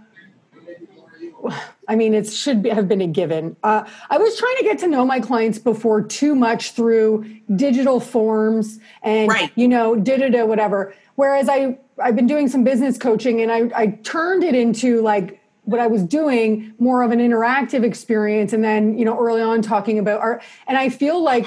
[1.88, 3.56] I mean, it should be, have been a given.
[3.64, 8.00] Uh, I was trying to get to know my clients before too much through digital
[8.00, 9.52] forms and right.
[9.56, 10.94] you know, da da da whatever.
[11.16, 15.39] Whereas I I've been doing some business coaching and I I turned it into like
[15.70, 19.62] what I was doing more of an interactive experience, and then you know early on
[19.62, 20.44] talking about art.
[20.68, 21.46] And I feel like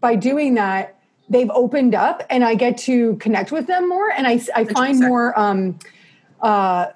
[0.00, 0.98] by doing that,
[1.28, 5.00] they've opened up, and I get to connect with them more, and I I find
[5.00, 5.38] more.
[5.38, 5.78] Um,
[6.40, 6.86] uh,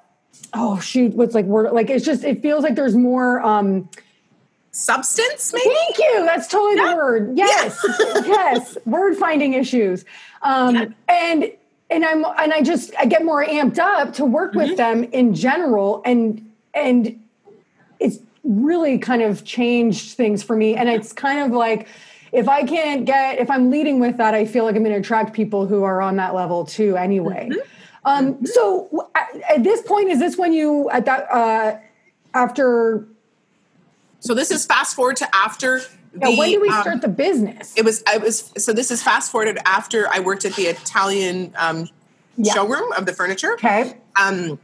[0.55, 3.89] oh shoot what's like word like it's just it feels like there's more um
[4.71, 6.91] substance maybe thank you that's totally yeah.
[6.91, 8.23] the word yes yeah.
[8.27, 10.05] yes word finding issues
[10.43, 10.87] um yeah.
[11.09, 11.53] and
[11.91, 14.69] and i'm and i just i get more amped up to work mm-hmm.
[14.69, 16.46] with them in general and
[16.77, 17.21] and
[17.99, 21.89] it's really kind of changed things for me and it's kind of like
[22.33, 25.01] if i can't get if i'm leading with that i feel like i'm going to
[25.01, 27.59] attract people who are on that level too anyway mm-hmm.
[28.07, 29.11] Um, so
[29.51, 31.79] at this point, is this when you at that uh,
[32.33, 33.07] after?
[34.21, 35.81] So this is fast forward to after.
[36.12, 37.75] The, yeah, when did we um, start the business?
[37.77, 41.53] It was I was so this is fast forwarded after I worked at the Italian
[41.59, 41.89] um,
[42.37, 42.55] yeah.
[42.55, 43.55] showroom of the furniture.
[43.55, 43.97] Okay.
[44.15, 44.59] Um,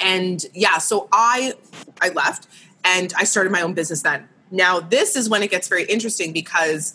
[0.00, 1.54] and yeah, so I
[2.00, 2.48] I left
[2.84, 4.28] and I started my own business then.
[4.50, 6.94] Now this is when it gets very interesting because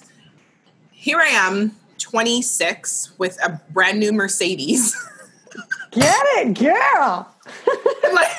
[0.91, 4.95] here I am, 26, with a brand new Mercedes.
[5.91, 7.33] Get it, girl.
[8.03, 8.31] I'm like,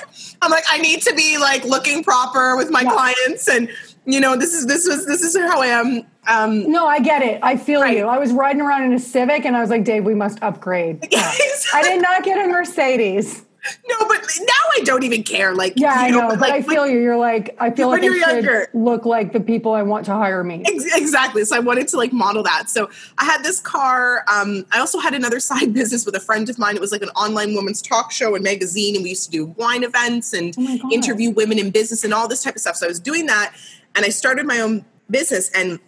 [0.42, 2.92] I'm like, I need to be like looking proper with my yeah.
[2.92, 3.70] clients, and
[4.04, 6.02] you know, this is this was this is how I am.
[6.28, 7.40] Um, no, I get it.
[7.42, 7.96] I feel right.
[7.96, 8.06] you.
[8.06, 11.08] I was riding around in a Civic, and I was like, Dave, we must upgrade.
[11.10, 11.32] Yeah.
[11.74, 13.44] I did not get a Mercedes.
[13.88, 15.54] No, but now I don't even care.
[15.54, 16.98] Like, yeah, I know, know but, like, I feel you.
[16.98, 18.68] You're like, I feel like I should younger.
[18.74, 20.62] look like the people I want to hire me.
[20.66, 21.44] Exactly.
[21.44, 22.68] So I wanted to like model that.
[22.70, 24.24] So I had this car.
[24.32, 26.76] Um, I also had another side business with a friend of mine.
[26.76, 29.46] It was like an online women's talk show and magazine, and we used to do
[29.46, 32.76] wine events and oh interview women in business and all this type of stuff.
[32.76, 33.54] So I was doing that,
[33.94, 35.50] and I started my own business.
[35.50, 35.78] And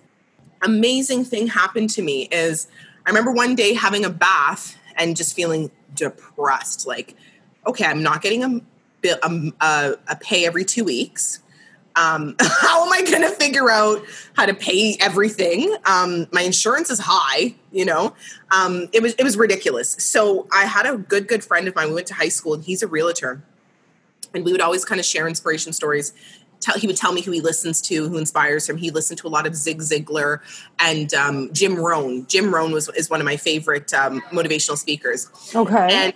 [0.62, 2.66] amazing thing happened to me is
[3.06, 7.16] I remember one day having a bath and just feeling depressed, like
[7.66, 8.60] okay, I'm not getting a
[9.00, 11.40] bill, a, a, a pay every two weeks.
[11.96, 15.74] Um, how am I going to figure out how to pay everything?
[15.84, 18.14] Um, my insurance is high, you know.
[18.50, 19.90] Um, it was it was ridiculous.
[19.98, 21.88] So I had a good good friend of mine.
[21.88, 23.42] We went to high school, and he's a realtor,
[24.34, 26.12] and we would always kind of share inspiration stories.
[26.60, 28.76] Tell, he would tell me who he listens to, who inspires him.
[28.76, 30.40] He listened to a lot of Zig Ziglar
[30.78, 32.26] and um, Jim Rohn.
[32.26, 35.30] Jim Rohn was is one of my favorite um, motivational speakers.
[35.54, 36.14] Okay, and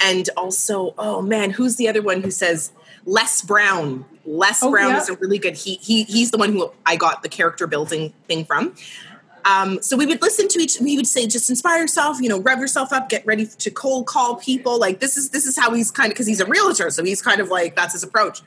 [0.00, 2.72] and also oh man who's the other one who says
[3.04, 5.00] les brown les oh, brown yeah.
[5.00, 8.12] is a really good he, he he's the one who i got the character building
[8.28, 8.74] thing from
[9.44, 12.40] um, so we would listen to each he would say just inspire yourself you know
[12.40, 15.72] rev yourself up get ready to cold call people like this is this is how
[15.72, 18.42] he's kind of because he's a realtor so he's kind of like that's his approach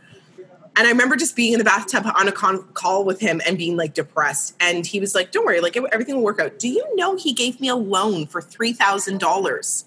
[0.79, 3.57] and I remember just being in the bathtub on a con- call with him and
[3.57, 4.55] being like depressed.
[4.61, 7.33] And he was like, "Don't worry, like everything will work out." Do you know he
[7.33, 9.83] gave me a loan for three thousand dollars?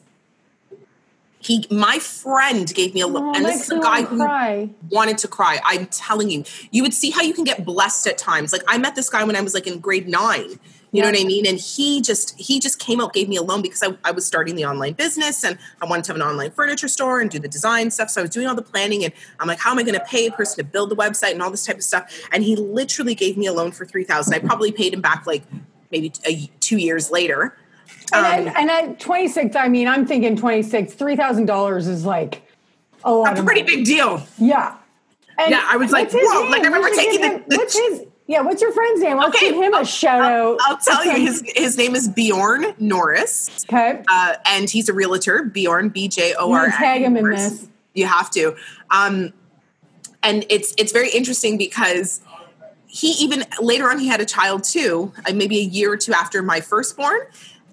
[1.42, 4.70] He my friend gave me a loan Oh, and this is a guy who cry.
[4.90, 6.44] wanted to cry i'm telling you.
[6.70, 8.52] You would see how you can get blessed at times.
[8.52, 10.58] Like i met this guy when i was like in grade nine
[10.94, 11.46] you know what i mean?
[11.46, 14.26] And he just he just came out gave me a loan because I, I was
[14.26, 17.38] starting the online business and i wanted to have an online furniture store and do
[17.38, 18.10] the design stuff.
[18.10, 20.04] So i was doing all the planning and i'm like how am i going to
[20.04, 22.12] pay a person to build the website and all this type of stuff?
[22.30, 25.42] And he literally gave me a loan for 3000 i probably paid him back like
[25.90, 27.56] maybe a, two years later
[28.12, 32.42] Um, at, and at 26, I mean, I'm thinking 26, $3,000 is like
[33.04, 33.76] a lot that's a pretty money.
[33.76, 34.76] big deal Yeah.
[35.38, 38.42] And Yeah, I was like, whoa, like, I remember taking the- the- what's his, yeah,
[38.42, 39.16] what's your friend's name?
[39.16, 40.58] Let's Okay, give him a I'll- shout out.
[40.62, 44.02] I'll tell you, his his name is Bjorn Norris, Okay.
[44.08, 45.42] uh, and he's a realtor.
[45.44, 46.68] Bjorn, B J O R.
[46.70, 47.66] Tag him in this.
[47.94, 48.54] You have to,
[48.90, 49.32] um,
[50.22, 52.20] and it's it's very interesting because
[52.86, 56.12] he even later on he had a child too, uh, maybe a year or two
[56.12, 57.20] after my firstborn.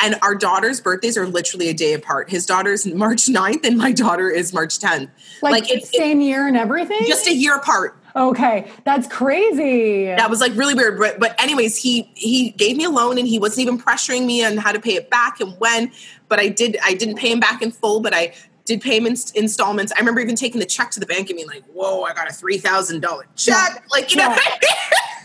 [0.02, 2.30] And our daughter's birthdays are literally a day apart.
[2.30, 5.10] His daughter's March 9th and my daughter is March 10th.
[5.42, 7.00] Like, it's, it's same year and everything?
[7.08, 7.96] just a year apart.
[8.16, 8.72] okay.
[8.86, 10.06] That's crazy.
[10.06, 13.28] that was like really weird but, but anyways he he gave me a loan and
[13.28, 15.92] he wasn't even pressuring me on how to pay it back and when
[16.28, 18.34] but i did i didn't pay him back in full but i
[18.66, 21.64] did payments installments i remember even taking the check to the bank and being like
[21.74, 24.36] whoa i got a $3000 check like you know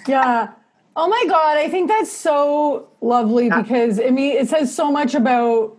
[0.07, 0.53] Yeah.
[0.97, 1.59] Oh my God.
[1.59, 5.77] I think that's so lovely uh, because I mean, it says so much about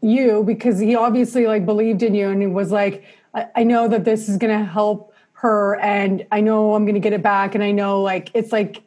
[0.00, 3.04] you because he obviously like believed in you and he was like,
[3.34, 6.94] I, I know that this is going to help her and I know I'm going
[6.94, 7.54] to get it back.
[7.54, 8.82] And I know like, it's like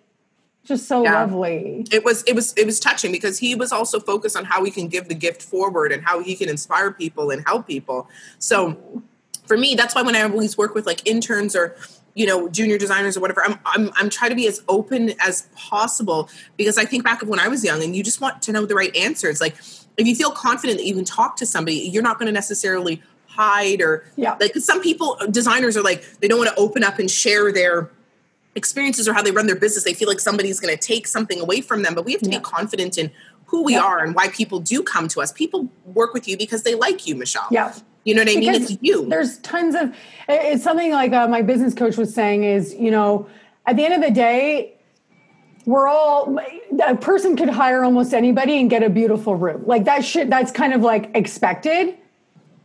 [0.63, 1.13] just so Yeah.
[1.13, 1.87] lovely.
[1.91, 4.69] it was it was it was touching because he was also focused on how he
[4.69, 8.77] can give the gift forward and how he can inspire people and help people so
[9.47, 11.75] for me that's why when i always work with like interns or
[12.13, 15.47] you know junior designers or whatever i'm i'm, I'm trying to be as open as
[15.55, 18.51] possible because i think back of when i was young and you just want to
[18.51, 19.55] know the right answers like
[19.97, 23.01] if you feel confident that you can talk to somebody you're not going to necessarily
[23.27, 24.35] hide or Yeah.
[24.41, 27.89] like some people designers are like they don't want to open up and share their
[28.55, 31.39] experiences or how they run their business they feel like somebody's going to take something
[31.39, 32.39] away from them but we have to Yeah.
[32.39, 33.09] be confident in
[33.45, 33.83] who we Yeah.
[33.83, 37.07] are and why people do come to us people work with you because they like
[37.07, 37.73] you michelle Yeah.
[38.03, 38.51] You know what i mean?
[38.51, 39.05] Because it's you.
[39.07, 39.95] There's tons of
[40.27, 43.27] it's something like uh, my business coach was saying is you know
[43.65, 44.73] at the end of the day
[45.65, 46.39] we're all
[46.83, 49.63] a person could hire almost anybody and get a beautiful room.
[49.67, 51.97] Like that shit that's kind of like expected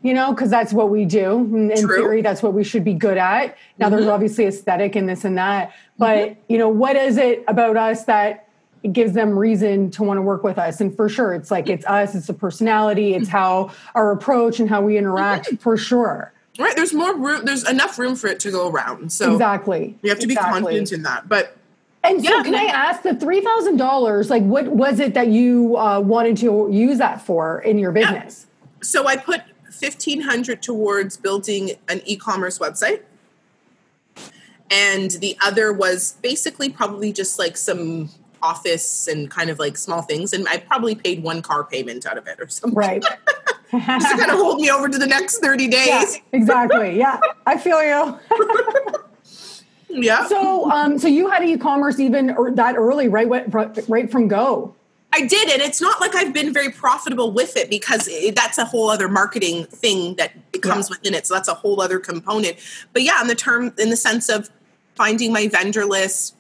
[0.03, 1.39] you know because that's what we do.
[1.55, 3.57] In, in theory that's what we should be good at.
[3.79, 7.77] Now there's obviously aesthetic and this and that but you know what is it about
[7.77, 8.46] us that
[8.93, 10.81] gives them reason to want to work with us.
[10.81, 14.69] And for sure it's like it's us it's the personality it's how our approach and
[14.69, 16.33] how we interact for sure.
[16.59, 19.99] Right there's more room there's enough room for it to go around so exactly.
[20.03, 20.61] you have to be Exactly.
[20.61, 21.57] confident in that but
[22.03, 26.01] and so Yeah, can i ask the $3000 like what was it that you uh,
[26.01, 28.47] wanted to use that for in your business?
[28.83, 29.43] So i put
[29.81, 33.03] 1500 towards building an e-commerce website.
[34.71, 38.11] And the other was basically probably just like some
[38.47, 42.19] office and kind of like small things and i probably paid one car payment out
[42.19, 42.75] of it or something.
[42.77, 43.03] Right.
[43.73, 45.87] Just to kind of hold me over to the next 30 days.
[45.89, 46.97] yeah, exactly.
[46.97, 48.03] Yeah i feel you.
[49.89, 53.47] Yeah, so um so you had e-commerce even or that early right what-
[53.89, 54.75] right from go?
[55.13, 58.59] I did and it's not like i've been very profitable with it because it, that's
[58.59, 62.57] a whole other marketing thing that comes within it so that's a whole other component.
[62.93, 64.51] But yeah in the term in the sense of
[64.95, 66.36] finding my vendor list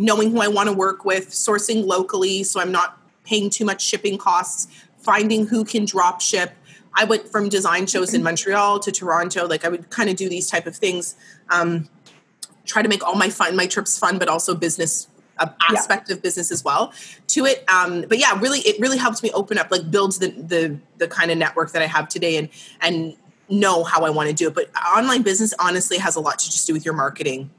[0.00, 3.82] knowing who i want to work with sourcing locally so i'm not paying too much
[3.82, 4.66] shipping costs
[4.98, 6.52] finding who can drop ship.
[6.94, 10.28] I went from design shows in montreal to toronto like i would kind of do
[10.28, 11.14] these type of things
[11.50, 11.88] um,
[12.64, 15.06] try to make all my fun my trips fun but also business
[15.38, 16.92] uh, aspect of business as well
[17.28, 20.30] to it um, but yeah really it really helps me open up like builds the
[20.30, 22.48] the the kind of network that i have today and
[22.80, 23.16] and
[23.48, 26.46] know how i want to do it but online business honestly has a lot to
[26.46, 27.50] just do with your marketing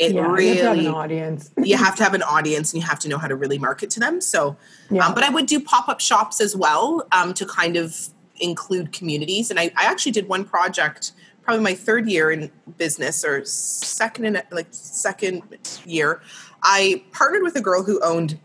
[0.00, 2.72] it yeah really you have to have an audience you have to have an audience
[2.72, 4.20] and you have to know how to really market to them.
[4.20, 4.56] So,
[4.90, 5.06] Yeah.
[5.06, 8.08] um, but I would do pop up shops as well um, to kind of
[8.40, 9.50] include communities.
[9.50, 14.24] And I, I actually did one project, probably my third year in business or second
[14.24, 15.42] in like second
[15.84, 16.22] year.
[16.62, 18.38] I partnered with a girl who owned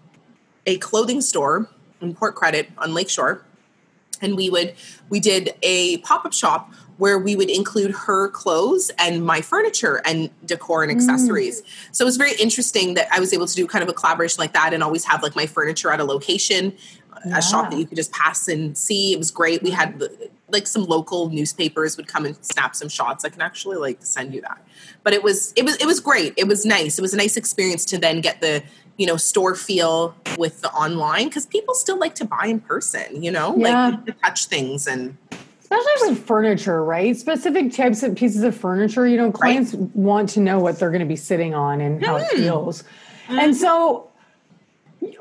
[0.65, 1.69] a clothing store
[2.01, 3.45] in Port Credit on Lakeshore
[4.21, 4.73] and we would
[5.09, 10.29] we did a pop-up shop where we would include her clothes and my furniture and
[10.45, 11.61] decor and accessories.
[11.61, 11.65] Mm.
[11.91, 14.39] So it was very interesting that i was able to do kind of a collaboration
[14.39, 16.73] like that and always have like my furniture at a location
[17.33, 19.13] a shop that you could just pass and see.
[19.13, 19.63] It was great.
[19.63, 20.03] We had
[20.49, 23.25] like some local newspapers would come and snap some shots.
[23.25, 24.59] I can actually like send you that.
[25.03, 26.33] But it was it was it was great.
[26.37, 26.97] It was nice.
[26.97, 28.63] It was a nice experience to then get the
[28.97, 33.21] you know store feel with the online because people still like to buy in person
[33.23, 33.53] you know?
[33.57, 33.89] Yeah.
[33.89, 35.17] like to touch things and
[35.79, 37.15] especially with furniture, right?
[37.15, 39.07] Specific types of pieces of furniture.
[39.07, 39.95] You know, clients right.
[39.95, 42.35] want to know what they're going to be sitting on and how mm-hmm.
[42.35, 42.83] it feels.
[42.83, 43.39] Mm-hmm.
[43.39, 44.09] And so,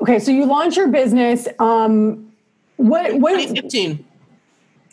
[0.01, 1.47] okay, so you launch your business.
[1.59, 2.31] Um,
[2.77, 3.15] what?
[3.19, 3.39] What?
[3.39, 4.05] 2015.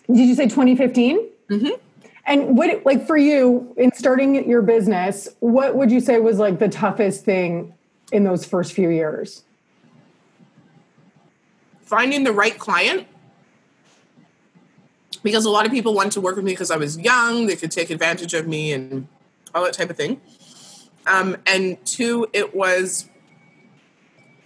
[0.08, 1.28] Did you say 2015?
[1.50, 1.68] Mm-hmm.
[2.24, 6.58] And what, like, for you in starting your business, what would you say was like
[6.58, 7.74] the toughest thing
[8.12, 9.42] in those first few years?
[11.80, 13.06] Finding the right client
[15.22, 17.56] because a lot of people wanted to work with me because I was young, they
[17.56, 19.06] could take advantage of me and
[19.54, 20.20] all that type of thing.
[21.06, 23.08] Um, and two, it was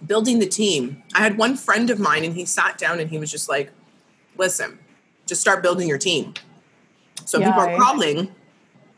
[0.05, 1.03] building the team.
[1.13, 3.71] I had one friend of mine and he sat down and he was just like,
[4.37, 4.79] listen,
[5.25, 6.33] just start building your team.
[7.25, 8.33] So yeah, people are calling,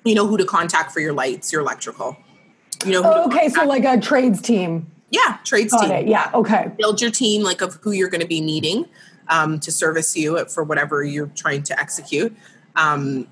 [0.03, 2.17] you know who to contact for your lights, your electrical.
[2.85, 3.01] You know.
[3.03, 4.89] Oh, okay, so like a trades team.
[5.11, 5.91] Yeah, trades Got team.
[5.91, 6.07] It.
[6.07, 6.71] Yeah, okay.
[6.77, 8.85] Build your team like of who you're going to be needing
[9.29, 12.35] um, to service you for whatever you're trying to execute.
[12.75, 13.27] Um,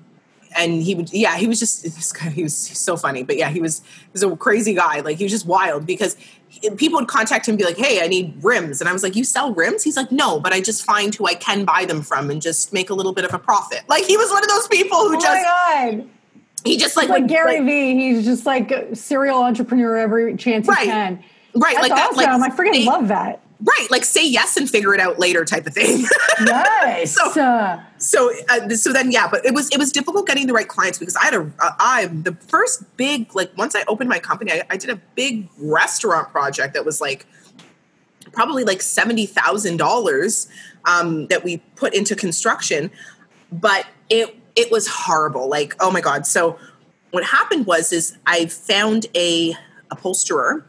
[0.56, 2.30] and he would, yeah, he was just this guy.
[2.30, 5.00] He was so funny, but yeah, he was he was a crazy guy.
[5.00, 6.16] Like he was just wild because
[6.48, 9.02] he, people would contact him and be like, "Hey, I need rims," and I was
[9.02, 11.84] like, "You sell rims?" He's like, "No, but I just find who I can buy
[11.84, 14.42] them from and just make a little bit of a profit." Like he was one
[14.42, 16.08] of those people who oh just.
[16.64, 17.94] He just like, like Gary like, Vee.
[17.94, 21.22] He's just like a serial entrepreneur every chance he can.
[21.54, 22.16] Right, That's like awesome.
[22.16, 22.40] that.
[22.40, 23.40] Like, I freaking they, love that.
[23.60, 26.06] Right, like say yes and figure it out later, type of thing.
[26.40, 27.16] Nice.
[27.16, 30.68] so, so, uh, so then, yeah, but it was it was difficult getting the right
[30.68, 34.20] clients because I had a uh, I the first big like once I opened my
[34.20, 37.26] company, I, I did a big restaurant project that was like
[38.32, 40.48] probably like seventy thousand um, dollars
[40.84, 42.92] that we put into construction,
[43.50, 45.48] but it it was horrible.
[45.48, 46.24] Like, oh my god!
[46.24, 46.56] So
[47.10, 49.54] what happened was is I found a
[49.90, 50.64] upholsterer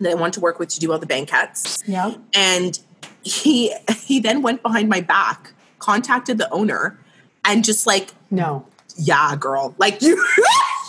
[0.00, 1.82] that I wanted to work with to do all the banquettes.
[1.86, 2.14] Yeah.
[2.34, 2.78] And
[3.22, 6.98] he he then went behind my back, contacted the owner,
[7.44, 10.24] and just like no, yeah, girl, like you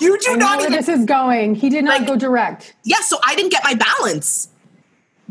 [0.01, 0.59] you do I not.
[0.61, 1.55] Even, this is going.
[1.55, 2.75] He did not like, go direct.
[2.83, 4.49] Yeah, so I didn't get my balance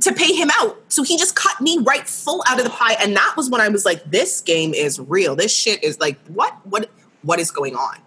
[0.00, 0.80] to pay him out.
[0.88, 3.60] So he just cut me right full out of the pie, and that was when
[3.60, 5.34] I was like, this game is real.
[5.36, 6.90] This shit is like what what
[7.22, 7.98] what is going on?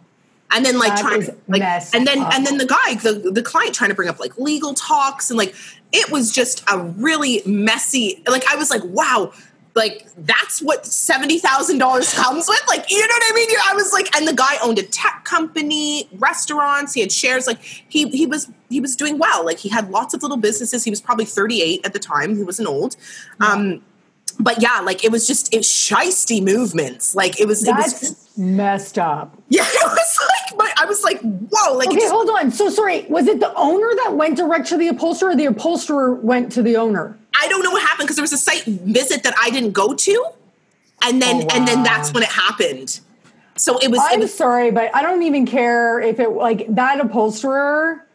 [0.52, 1.62] And then like that trying like
[1.94, 2.34] and then up.
[2.34, 5.38] and then the guy the the client trying to bring up like legal talks and
[5.38, 5.56] like
[5.92, 9.32] it was just a really messy like i was like wow
[9.76, 12.62] like that's what seventy thousand dollars comes with.
[12.68, 13.50] Like, you know what I mean?
[13.70, 16.94] I was like, and the guy owned a tech company, restaurants.
[16.94, 17.48] He had shares.
[17.48, 19.46] Like, he he was he was doing well.
[19.46, 20.84] Like, he had lots of little businesses.
[20.84, 22.36] He was probably thirty eight at the time.
[22.36, 22.98] He wasn't old.
[23.40, 23.82] Um,
[24.40, 27.16] but yeah, like it was just it was shisty movements.
[27.16, 27.64] Like it was.
[27.64, 29.38] That's it was, messed up.
[29.50, 31.76] Yeah, it was like, but I was like, whoa.
[31.76, 32.52] Like, okay, just, hold on.
[32.52, 33.06] So sorry.
[33.10, 36.64] Was it the owner that went direct to the upholsterer, or the upholsterer went to
[36.64, 37.18] the owner?
[37.38, 39.94] I don't know what happened because there was a site visit that I didn't go
[39.94, 40.26] to,
[41.04, 41.48] and then oh, wow.
[41.54, 43.02] and then that's when it happened.
[43.58, 44.00] So it was.
[44.02, 48.08] I'm it was, sorry, but I don't even care if it like that upholsterer.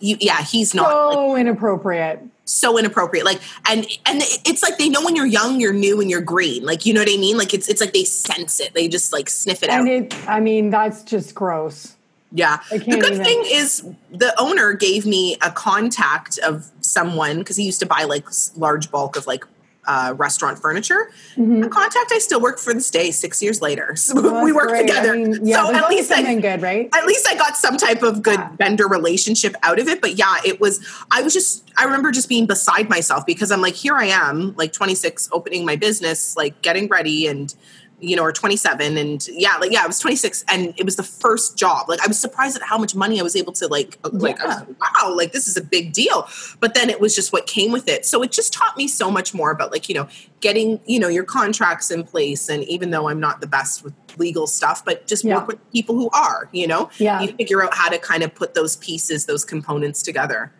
[0.00, 3.24] You, yeah, he's not so like, inappropriate so inappropriate.
[3.24, 6.64] Like and and it's like they know when you're young you're new and you're green.
[6.64, 7.36] Like you know what i mean?
[7.36, 8.74] Like it's it's like they sense it.
[8.74, 9.88] They just like sniff it and out.
[9.88, 11.96] it i mean that's just gross.
[12.30, 12.58] Yeah.
[12.70, 13.24] The good even.
[13.24, 18.04] thing is the owner gave me a contact of someone because he used to buy
[18.04, 18.26] like
[18.56, 19.44] large bulk of like
[19.88, 21.10] uh, restaurant furniture.
[21.34, 21.62] Mm-hmm.
[21.64, 23.96] A contact I still work for this day, six years later.
[24.08, 24.86] So well, we work great.
[24.86, 25.12] together.
[25.12, 26.88] I mean, yeah, so at least something I, good, right?
[26.94, 28.56] At least I got some type of good yeah.
[28.56, 30.00] vendor relationship out of it.
[30.00, 30.80] But yeah, it was.
[31.10, 31.70] I was just.
[31.76, 35.66] I remember just being beside myself because I'm like, here I am, like 26, opening
[35.66, 37.54] my business, like getting ready and
[38.00, 38.96] you know, or 27.
[38.96, 41.88] And yeah, like, yeah, I was 26 and it was the first job.
[41.88, 44.18] Like, I was surprised at how much money I was able to, like, uh, yeah.
[44.18, 46.28] like, was, wow, like, this is a big deal.
[46.60, 48.06] But then it was just what came with it.
[48.06, 50.08] So it just taught me so much more about, like, you know,
[50.40, 52.48] getting, you know, your contracts in place.
[52.48, 55.36] And even though I'm not the best with legal stuff, but just yeah.
[55.36, 57.20] work with people who are, you know, yeah.
[57.20, 60.52] you figure out how to kind of put those pieces, those components together.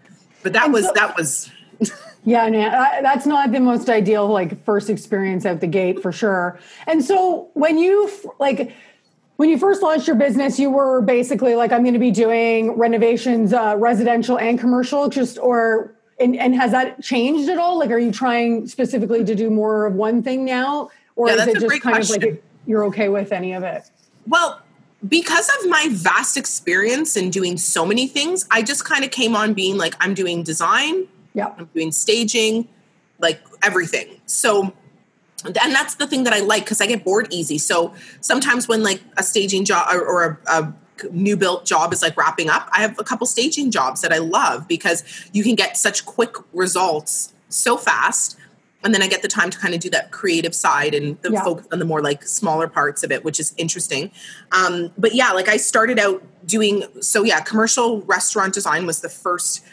[0.43, 1.51] But that and was, so- that was,
[2.25, 6.59] yeah, man, that's not the most ideal like first experience out the gate for sure.
[6.87, 8.75] And so when you like
[9.37, 12.73] when you first launched your business, you were basically like, I'm going to be doing
[12.73, 17.79] renovations, uh, residential and commercial, just or and, and has that changed at all?
[17.79, 21.47] Like, are you trying specifically to do more of one thing now, or yeah, is
[21.47, 22.17] it just kind question.
[22.17, 23.89] of like you're okay with any of it?
[24.27, 24.61] Well,
[25.09, 29.37] because of my vast experience in doing so many things, I just kind of came
[29.37, 31.07] on being like, I'm doing design,
[31.39, 31.55] yeah.
[31.59, 32.69] I'm doing staging,
[33.19, 34.21] like everything.
[34.27, 34.73] So
[35.45, 37.59] and that's the thing that I like because I get bored easy.
[37.59, 40.75] So sometimes when like a staging job or, or a, a
[41.13, 44.19] new built job is like wrapping up, I have a couple staging jobs that I
[44.19, 48.37] love because you can get such quick results so fast
[48.85, 51.33] and then I get the time to kind of do that creative side and the
[51.33, 51.43] Yeah.
[51.45, 54.11] focus on the more like smaller parts of it, which is interesting.
[54.53, 57.25] Um, but yeah, like I started out doing so.
[57.25, 59.65] Yeah, commercial restaurant design was the first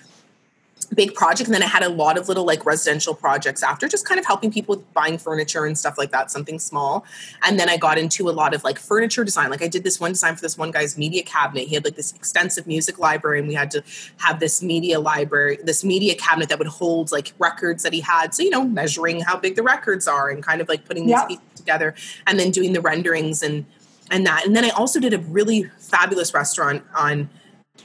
[0.94, 4.06] big project, and then I had a lot of little like residential projects after, just
[4.08, 7.06] kind of helping people with buying furniture and stuff like that, something small.
[7.46, 9.50] And then I got into a lot of like furniture design.
[9.50, 11.68] Like I did this one design for this one guy's media cabinet.
[11.68, 13.84] He had like this extensive music library, and we had to
[14.18, 18.34] have this media library, this media cabinet that would hold like records that he had.
[18.36, 21.12] So you know, measuring how big the records are and kind of like putting these
[21.12, 21.26] Yeah.
[21.26, 21.96] pieces together,
[22.28, 23.66] and then doing the renderings and
[24.12, 24.46] and that.
[24.46, 27.30] And then I also did a really fabulous restaurant on.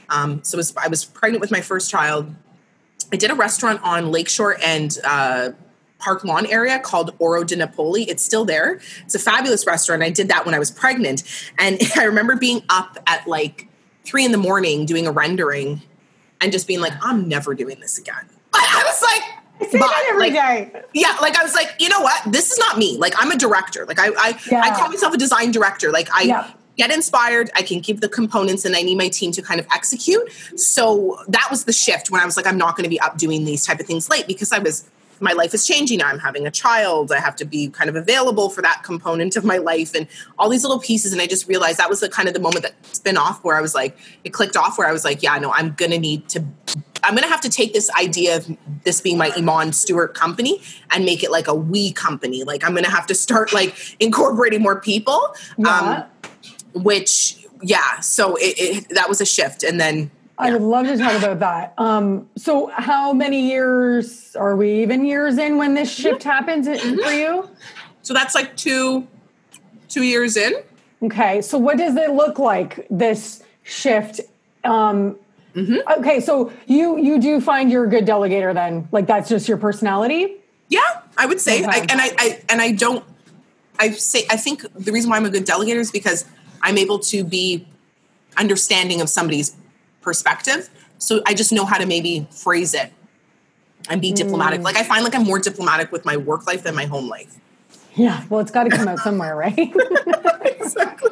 [0.09, 2.33] Um, so was, I was pregnant with my first child.
[3.13, 5.51] I did a restaurant on Lakeshore and uh,
[5.99, 8.03] Park Lawn area called Oro di Napoli.
[8.03, 8.79] It's still there.
[9.05, 10.01] It's a fabulous restaurant.
[10.03, 11.23] I did that when I was pregnant.
[11.59, 13.67] And I remember being up at like
[14.05, 15.81] three in the morning doing a rendering
[16.39, 18.27] and just being like, I'm never doing this again.
[18.53, 19.85] I was like, Say bye.
[19.85, 20.33] that every Like,
[20.73, 20.81] day.
[20.93, 22.19] yeah, like I was like, you know what?
[22.31, 22.97] This is not me.
[22.97, 23.85] Like I'm a director.
[23.85, 24.61] Like I I, Yeah.
[24.61, 25.91] I call myself a design director.
[25.91, 26.51] Like I Yeah.
[26.77, 29.67] Get inspired, I can give the components and I need my team to kind of
[29.73, 30.31] execute.
[30.55, 33.17] So that was the shift when I was like, I'm not going to be up
[33.17, 34.89] doing these type of things late because I was
[35.21, 36.07] my life is changing now.
[36.07, 37.11] I'm having a child.
[37.11, 40.07] I have to be kind of available for that component of my life and
[40.39, 41.13] all these little pieces.
[41.13, 43.55] And I just realized that was the kind of the moment that spin off where
[43.55, 45.99] I was like, it clicked off where I was like, yeah, no, I'm going to
[45.99, 46.43] need to
[47.03, 50.61] I'm going to have to take this idea of this being my Iman Stewart company
[50.91, 52.43] and make it like a we company.
[52.43, 55.35] Like I'm going to have to start like incorporating more people.
[55.57, 56.05] Yeah.
[56.23, 56.30] Um,
[56.73, 57.99] which, yeah.
[57.99, 59.63] So it, it, that was a shift.
[59.63, 61.73] And then, I would love to talk about that.
[61.77, 67.11] Um, so, how many years are we even years in when this shift happens for
[67.11, 67.47] you?
[68.01, 69.07] so that's like two,
[69.87, 70.53] two years in.
[71.03, 74.21] Okay, so what does it look like this shift?
[74.63, 75.17] Um,
[75.55, 75.99] Mm-hmm.
[75.99, 79.57] Okay, so you you do find you're a good delegator then, like that's just your
[79.57, 80.35] personality.
[80.69, 81.69] Yeah, I would say, Okay.
[81.69, 83.03] I, and I, I and I don't.
[83.77, 86.25] I say I think the reason why I'm a good delegator is because
[86.61, 87.67] I'm able to be
[88.37, 89.55] understanding of somebody's
[90.01, 90.69] perspective.
[90.97, 92.91] So I just know how to maybe phrase it
[93.89, 94.61] and be diplomatic.
[94.61, 97.37] Like I find like I'm more diplomatic with my work life than my home life.
[97.95, 99.57] Yeah, well, it's got to come out somewhere, right?
[100.45, 101.11] exactly.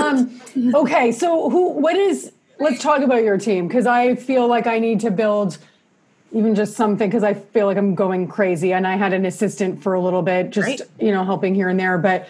[0.00, 0.40] um,
[0.74, 1.70] okay, so who?
[1.70, 2.32] What is?
[2.60, 5.58] Let's talk about your team because I feel like I need to build
[6.32, 8.72] even just something because I feel like I'm going crazy.
[8.72, 10.80] And I had an assistant for a little bit, just Right.
[10.98, 12.28] you know, helping here and there, but.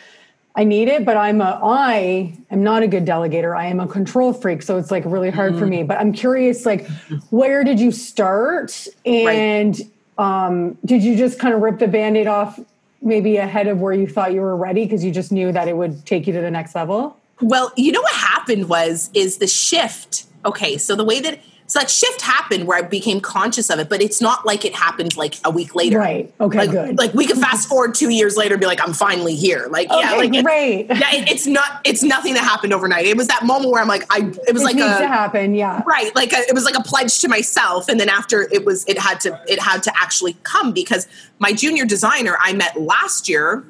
[0.59, 3.57] I need it, but I'm a I am not a good delegator.
[3.57, 5.85] I am a control freak, so it's like really hard for me.
[5.85, 6.89] But I'm curious, like,
[7.31, 9.81] where did you start, and
[10.19, 12.59] um, did you just kind of rip the band-aid off,
[13.01, 15.77] maybe ahead of where you thought you were ready because you just knew that it
[15.77, 17.17] would take you to the next level?
[17.41, 20.25] Well, you know what happened was is the shift.
[20.45, 21.39] Okay, so the way that
[21.69, 24.75] so that shift happened where I became conscious of it, but it's not like it
[24.75, 25.99] happened like a week later.
[25.99, 26.33] Right.
[26.41, 26.99] Okay, Like, good.
[26.99, 29.69] Like we could fast forward two years later and be like, I'm finally here.
[29.71, 30.87] Like, yeah, like it- great.
[30.89, 31.81] yeah, it, it's not.
[31.85, 33.05] It's nothing that happened overnight.
[33.07, 34.19] It was that moment where I'm like, I.
[34.49, 35.83] It was It like needs a to happen, yeah.
[35.87, 38.85] right like a, it was like a pledge to myself and then after it was
[38.89, 41.07] it had to it had to actually come because
[41.39, 43.65] my junior designer i met last year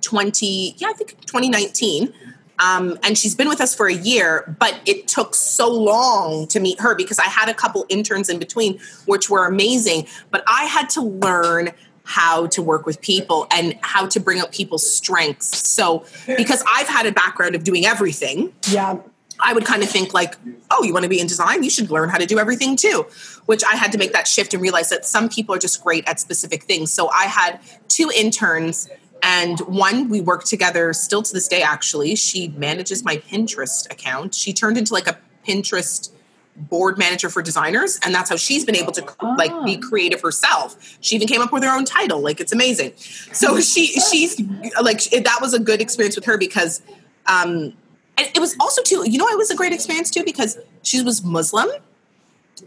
[0.00, 2.12] 20 yeah i think 2019
[2.60, 6.60] um, and she's been with us for a year but it took so long to
[6.60, 10.64] meet her because i had a couple interns in between which were amazing but i
[10.64, 11.70] had to learn
[12.04, 16.04] how to work with people and how to bring out people's strengths so
[16.36, 18.98] because i've had a background of doing everything Yeah.
[19.40, 20.34] I would kind of think like,
[20.72, 21.62] oh, you want to be in design?
[21.62, 23.06] You should learn how to do everything too.
[23.46, 26.08] Which I had to make that shift and realize that some people are just great
[26.08, 26.92] at specific things.
[26.92, 28.88] So I had two interns,
[29.22, 31.62] and one we work together still to this day.
[31.62, 34.34] Actually, she manages my Pinterest account.
[34.34, 36.10] She turned into like a Pinterest
[36.56, 39.04] board manager for designers, and that's how she's been able to
[39.36, 40.96] like be creative herself.
[41.00, 42.20] She even came up with her own title.
[42.20, 42.92] Like it's amazing.
[42.96, 44.40] So she she's
[44.82, 46.82] like that was a good experience with her because.
[47.26, 47.74] Um,
[48.16, 51.00] and it was also too you know it was a great experience too because she
[51.02, 51.68] was muslim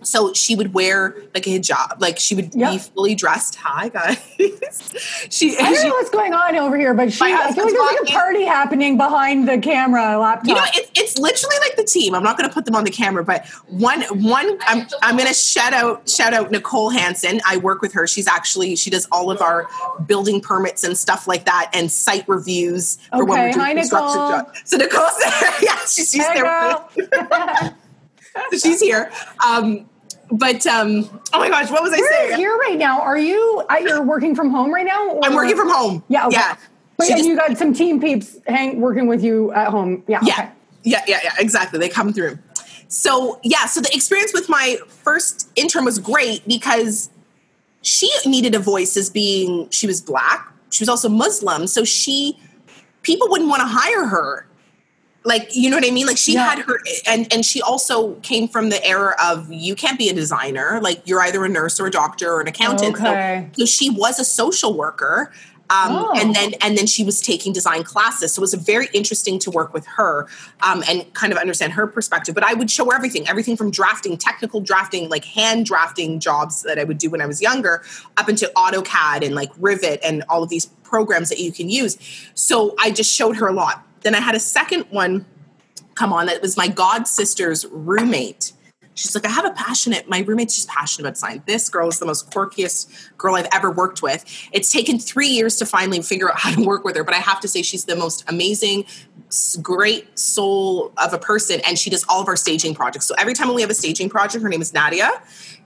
[0.03, 2.71] so she would wear like a hijab like she would Yep.
[2.71, 4.17] be fully dressed hi guys
[5.29, 7.55] she, I don't she know what's going on over here, but she, I feel like
[7.55, 10.47] there's like a party happening behind the camera laptop.
[10.47, 12.83] you know it, it's literally like the team i'm not going to put them on
[12.83, 17.41] the camera but one one i'm, I'm going to shout out shout out nicole hansen
[17.47, 19.67] i work with her she's actually she does all of our
[20.05, 24.21] building permits and stuff like that and site reviews for when we're doing hi, construction
[24.21, 24.51] Nicole.
[24.65, 27.07] so nicole's there yeah she's, she's Hey, there with me.
[27.19, 27.77] girl.
[28.51, 29.11] So she's here.
[29.45, 29.89] Um,
[30.31, 32.37] but um, oh my gosh, what was I saying?
[32.37, 33.01] here right now.
[33.01, 33.63] Are you?
[33.69, 35.19] Uh, you're working from home right now?
[35.23, 36.03] I'm working from home.
[36.07, 36.27] Yeah.
[36.27, 36.37] Okay.
[36.37, 36.55] yeah.
[36.97, 40.03] But She and just- you got some team peeps hang working with you at home.
[40.07, 40.19] Yeah.
[40.23, 40.49] yeah, Okay.
[40.83, 41.31] yeah, yeah, yeah.
[41.39, 41.79] Exactly.
[41.79, 42.37] They come through.
[42.87, 47.09] So yeah, so the experience with my first intern was great because
[47.81, 50.47] she needed a voice as being she was black.
[50.69, 52.37] She was also Muslim, so she
[53.01, 54.45] people wouldn't want to hire her
[55.23, 56.07] like you know what i mean?
[56.07, 56.49] Like she yeah.
[56.49, 60.13] had her and and she also came from the era of you can't be a
[60.13, 60.79] designer.
[60.81, 62.95] Like you're either a nurse or a doctor or an accountant.
[62.95, 63.49] Okay.
[63.53, 65.31] so, so she was a social worker
[65.71, 66.11] um, oh.
[66.15, 68.33] and then and then she was taking design classes.
[68.33, 70.27] So it was very interesting to work with her
[70.61, 72.35] um, and kind of understand her perspective.
[72.35, 76.63] But i would show her everything everything from drafting technical drafting like hand drafting jobs
[76.63, 77.83] that i would do when i was younger
[78.17, 81.97] up into autocad and like Revit and all of these programs that you can use.
[82.33, 85.25] So i just showed her a lot then I had a second one
[85.95, 88.53] come on that was my god sister's roommate.
[88.93, 91.43] She's like, I have a passionate, my roommate's just passionate about design.
[91.45, 94.25] This girl is the most quirkiest girl I've ever worked with.
[94.51, 97.19] It's taken three years to finally figure out how to work with her, but I
[97.19, 98.85] have to say she's the most amazing,
[99.61, 101.61] great soul of a person.
[101.65, 103.07] And she does all of our staging projects.
[103.07, 105.09] So every time we have a staging project, her name is Nadia.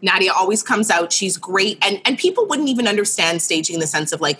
[0.03, 1.11] Nadia always comes out.
[1.11, 1.83] She's great.
[1.83, 4.39] And, and people wouldn't even understand staging in the sense of like,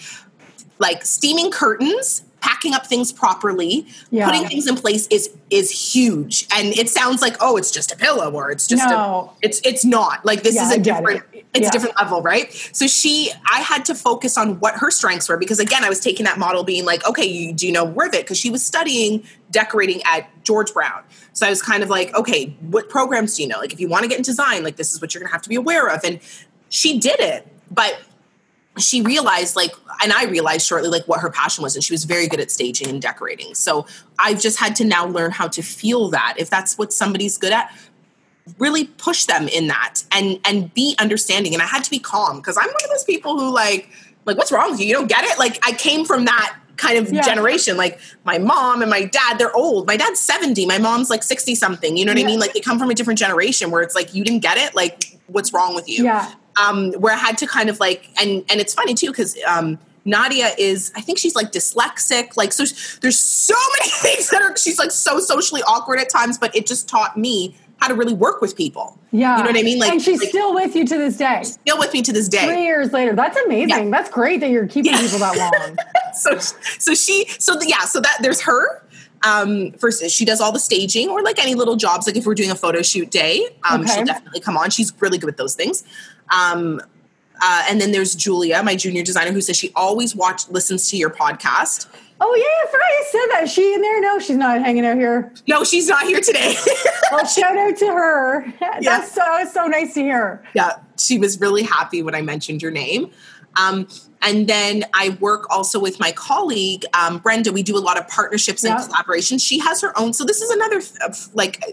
[0.78, 4.30] like steaming curtains packing up things properly, yeah.
[4.30, 6.48] putting things in place is is huge.
[6.56, 9.34] And it sounds like oh, it's just a pillow or it's just no.
[9.34, 10.24] a it's it's not.
[10.24, 11.46] Like this yeah, is a different it.
[11.56, 11.70] it's yeah.
[11.70, 12.54] a different level, right?
[12.72, 16.00] So she I had to focus on what her strengths were because again, I was
[16.00, 19.24] taking that model being like, okay, you do you know Revit because she was studying
[19.50, 21.02] decorating at George Brown.
[21.34, 23.58] So I was kind of like, okay, what programs do you know?
[23.58, 25.34] Like if you want to get in design, like this is what you're going to
[25.34, 26.20] have to be aware of and
[26.70, 27.48] she did it.
[27.72, 28.00] But
[28.78, 29.72] she realized like
[30.04, 32.52] and i realized shortly like what her passion was and she was very good at
[32.52, 33.54] staging and decorating.
[33.54, 33.86] So
[34.20, 36.36] i've just had to now learn how to feel that.
[36.38, 37.74] If that's what somebody's good at
[38.60, 41.54] really push them in that and and be understanding.
[41.54, 43.90] And i had to be calm because i'm one of those people who like
[44.26, 44.88] like what's wrong with you?
[44.88, 45.40] You don't get it?
[45.40, 47.22] Like i came from that kind of yeah.
[47.22, 47.78] generation.
[47.78, 49.88] Like my mom and my dad they're old.
[49.88, 51.96] My dad's 70 my mom's like 60 something.
[51.96, 52.26] You know what yeah.
[52.26, 52.40] i mean?
[52.40, 54.76] Like they come from a different generation where it's like you didn't get it?
[54.76, 56.04] Like what's wrong with you?
[56.04, 59.38] Yeah um, where I had to kind of like, and and it's funny too because
[59.48, 62.38] um, Nadia is, I think she's like dyslexic.
[62.38, 62.64] Like, so
[63.02, 66.68] there's so many things that are, she's like so socially awkward at times, but it
[66.68, 68.98] just taught me how to really work with people.
[69.12, 69.38] Yeah.
[69.38, 69.80] You know what I mean?
[69.80, 71.42] Like, and she's like, still with you to this day.
[71.44, 72.46] Still with me to this day.
[72.46, 73.14] Three years later.
[73.14, 73.70] That's amazing.
[73.70, 73.90] Yeah.
[73.90, 75.02] That's great that you're keeping yeah.
[75.02, 75.78] people that long.
[76.14, 78.82] so, so she, so the, yeah, so that there's her.
[79.26, 82.06] Um, first, she does all the staging or like any little jobs.
[82.06, 83.96] Like if we're doing a photo shoot day, um, okay.
[83.96, 84.70] she'll definitely come on.
[84.70, 85.84] She's really good with those things.
[86.30, 86.80] Um,
[87.42, 90.98] uh, and then there's Julia, my junior designer, who says she always watch listens to
[90.98, 91.88] your podcast.
[92.22, 93.44] Oh yeah, I forgot you said that.
[93.44, 94.02] Is she in there?
[94.02, 95.34] No, she's not hanging out here.
[95.48, 96.56] No, she's not here today.
[97.12, 98.54] well, shout out to her.
[98.60, 99.04] That's yeah.
[99.04, 100.44] so so nice to hear.
[100.54, 103.12] Yeah, she was really happy when I mentioned your name.
[103.58, 103.88] Um,
[104.22, 107.52] and then I work also with my colleague um, Brenda.
[107.52, 108.88] We do a lot of partnerships and yeah.
[108.88, 109.46] collaborations.
[109.46, 110.14] She has her own.
[110.14, 110.82] So this is another
[111.34, 111.64] like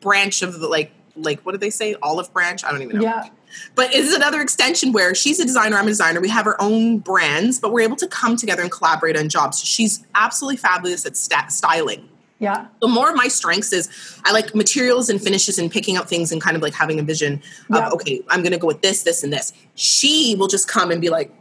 [0.00, 2.64] branch of the like like what do they say olive branch?
[2.64, 3.02] I don't even know.
[3.02, 3.28] Yeah.
[3.74, 6.20] But it's another extension where she's a designer, I'm a designer.
[6.20, 9.62] We have our own brands, but we're able to come together and collaborate on jobs.
[9.62, 12.08] She's absolutely fabulous at st- styling.
[12.38, 12.68] Yeah.
[12.80, 13.88] So more of my strengths is
[14.24, 17.02] I like materials and finishes and picking up things and kind of like having a
[17.02, 17.34] vision
[17.70, 17.90] of yeah.
[17.90, 19.52] okay, I'm going to go with this, this, and this.
[19.74, 21.34] She will just come and be like,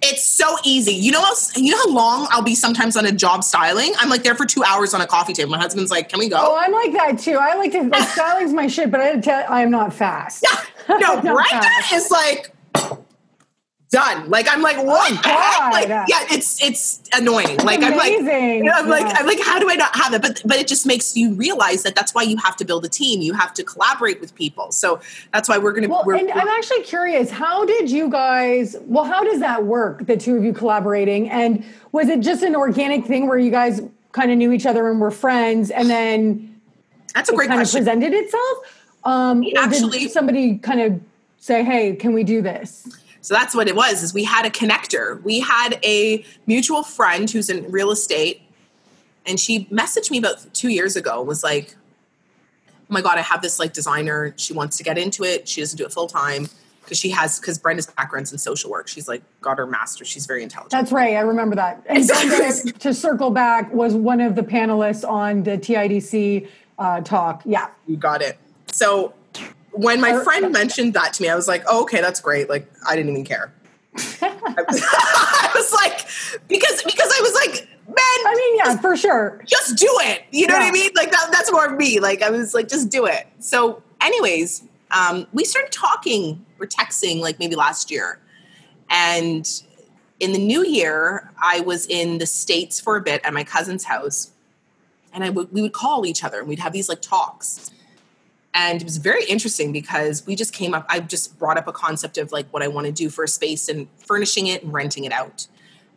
[0.00, 0.92] it's so easy.
[0.92, 3.92] You know how you know how long I'll be sometimes on a job styling.
[3.98, 5.50] I'm like there for two hours on a coffee table.
[5.50, 7.36] My husband's like, "Can we go?" Oh, I'm like that too.
[7.36, 10.44] I like to like styling's my shit, but I tell I am not fast.
[10.88, 12.52] Yeah, no, Brenda is like
[13.90, 14.28] done.
[14.28, 15.12] Like I'm like, what?
[15.24, 17.56] Oh, like, yeah, it's it's annoying.
[17.58, 18.80] Like I'm like, I'm yeah.
[18.80, 20.22] like, I'm like, how do I not have it?
[20.22, 22.88] But but it just makes you realize that that's why you have to build a
[22.88, 23.20] team.
[23.22, 24.72] You have to collaborate with people.
[24.72, 25.00] So
[25.32, 25.88] that's why we're gonna.
[25.88, 27.30] Well, we're, and we're, I'm actually curious.
[27.30, 28.76] How did you guys?
[28.82, 30.06] Well, how does that work?
[30.06, 33.80] The two of you collaborating, and was it just an organic thing where you guys
[34.12, 36.60] kind of knew each other and were friends, and then
[37.14, 37.80] that's a great kind question.
[37.80, 38.58] of presented itself?
[39.04, 41.00] Um, actually, somebody kind of
[41.38, 42.86] say, "Hey, can we do this?"
[43.28, 45.22] So that's what it was is we had a connector.
[45.22, 48.40] We had a mutual friend who's in real estate
[49.26, 53.42] and she messaged me about 2 years ago was like oh my god, I have
[53.42, 55.46] this like designer, she wants to get into it.
[55.46, 56.48] She doesn't do it full time
[56.80, 58.88] because she has because Brenda's background's in social work.
[58.88, 60.06] She's like got her master.
[60.06, 60.70] She's very intelligent.
[60.70, 61.14] That's right.
[61.14, 61.84] I remember that.
[61.84, 66.48] And Brenda, to circle back, was one of the panelists on the TIDC
[66.78, 67.42] uh, talk.
[67.44, 68.38] Yeah, you got it.
[68.72, 69.12] So
[69.72, 72.48] when my friend mentioned that to me, I was like, oh, okay, that's great.
[72.48, 73.52] Like, I didn't even care.
[74.22, 76.06] I was like,
[76.48, 77.96] because because I was like, man.
[77.98, 79.42] I mean, yeah, for sure.
[79.46, 80.24] Just do it.
[80.30, 80.60] You know yeah.
[80.60, 80.90] what I mean?
[80.94, 82.00] Like that, that's more of me.
[82.00, 83.26] Like I was like, just do it.
[83.38, 88.20] So, anyways, um, we started talking or texting like maybe last year,
[88.90, 89.48] and
[90.20, 93.84] in the new year, I was in the states for a bit at my cousin's
[93.84, 94.32] house,
[95.12, 97.70] and I would we would call each other and we'd have these like talks
[98.54, 101.72] And it was very interesting because we just came up, I just brought up a
[101.72, 104.72] concept of like what I want to do for a space and furnishing it and
[104.72, 105.46] renting it out.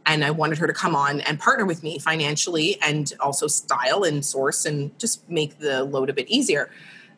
[0.06, 4.04] And I wanted her to come on and partner with me financially and also style
[4.04, 6.72] and source and just make the load a bit easier.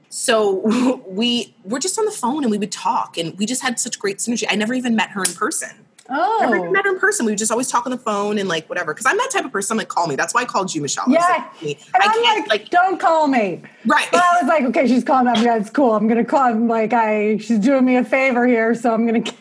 [0.09, 3.79] So we were just on the phone and we would talk and we just had
[3.79, 4.45] such great synergy.
[4.49, 5.82] I never even met her in person.
[6.13, 7.25] Oh, Never even met her in person.
[7.25, 8.93] We would just always talk on the phone and like whatever.
[8.93, 9.73] Because I'm that type of person.
[9.75, 10.15] I'm like, call me.
[10.15, 11.05] That's why I called you, Michelle.
[11.07, 11.19] I Yeah.
[11.19, 11.69] like, "Call.
[11.69, 13.61] And I I'm can't like, like, don't call me.
[13.85, 14.07] right.
[14.11, 15.43] But I was like, okay, she's calling me.
[15.43, 15.93] Yeah, it's cool.
[15.95, 16.41] I'm gonna call.
[16.41, 19.23] I'm like, I she's doing me a favor here, so I'm gonna.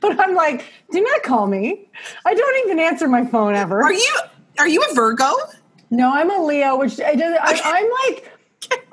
[0.00, 1.88] But I'm like, do not call me.
[2.26, 3.80] I don't even answer my phone ever.
[3.80, 4.16] Are you
[4.58, 5.30] are you a Virgo?
[5.90, 7.12] No, I'm a Leo, which I.
[7.12, 8.28] I, I'm like,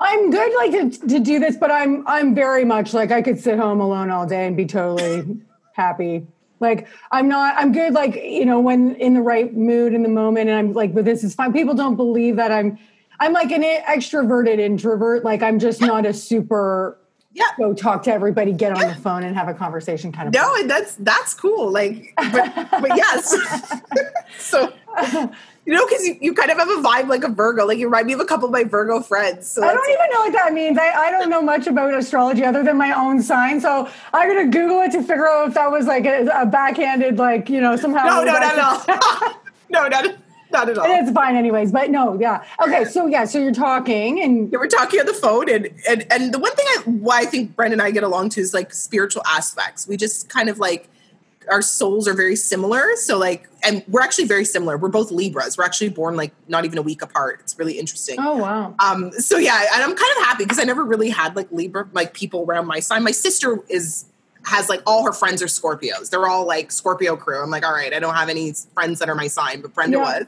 [0.00, 0.70] I'm good, like
[1.00, 4.10] to, to do this, but I'm I'm very much like I could sit home alone
[4.10, 5.38] all day and be totally
[5.72, 6.24] happy.
[6.60, 7.54] Like I'm not.
[7.56, 7.92] I'm good.
[7.92, 11.04] Like you know, when in the right mood in the moment, and I'm like, but
[11.04, 11.52] this is fine.
[11.52, 12.78] People don't believe that I'm.
[13.18, 15.24] I'm like an extroverted introvert.
[15.24, 16.98] Like I'm just not a super
[17.32, 17.44] Yeah.
[17.58, 20.34] go talk to everybody, get on the phone, and have a conversation kind of.
[20.34, 21.70] No, and that's that's cool.
[21.70, 23.34] Like, but, but yes.
[24.38, 24.72] so
[25.66, 27.66] you know, because you, you kind of have a vibe like a Virgo.
[27.66, 29.48] Like you remind me of a couple of my Virgo friends.
[29.50, 30.78] So I don't even know what that means.
[30.78, 33.60] I, I don't know much about astrology other than my own sign.
[33.60, 37.18] So I'm gonna Google it to figure out if that was like a, a backhanded,
[37.18, 38.04] like you know, somehow.
[38.04, 39.34] no, no, was no, actually-
[39.70, 40.16] no, no, not
[40.52, 40.86] not at all.
[40.88, 41.72] It's fine, anyways.
[41.72, 42.44] But no, yeah.
[42.62, 46.06] Okay, so yeah, so you're talking, and Yeah, we're talking on the phone, and and
[46.10, 48.54] and the one thing I why I think Brenda and I get along to is
[48.54, 49.88] like spiritual aspects.
[49.88, 50.88] We just kind of like
[51.50, 52.94] our souls are very similar.
[52.96, 54.76] So like, and we're actually very similar.
[54.76, 55.56] We're both Libras.
[55.56, 57.40] We're actually born like not even a week apart.
[57.40, 58.16] It's really interesting.
[58.18, 61.36] oh wow, Um, so yeah, and I'm kind of happy because I never really had
[61.36, 63.02] like Libra like people around my sign.
[63.04, 64.06] My sister is
[64.44, 66.10] has like all her friends are Scorpios.
[66.10, 67.42] They're all like Scorpio crew.
[67.42, 69.98] I'm like, all right, I don't have any friends that are my sign, but Brenda
[69.98, 70.04] Yeah.
[70.20, 70.26] was.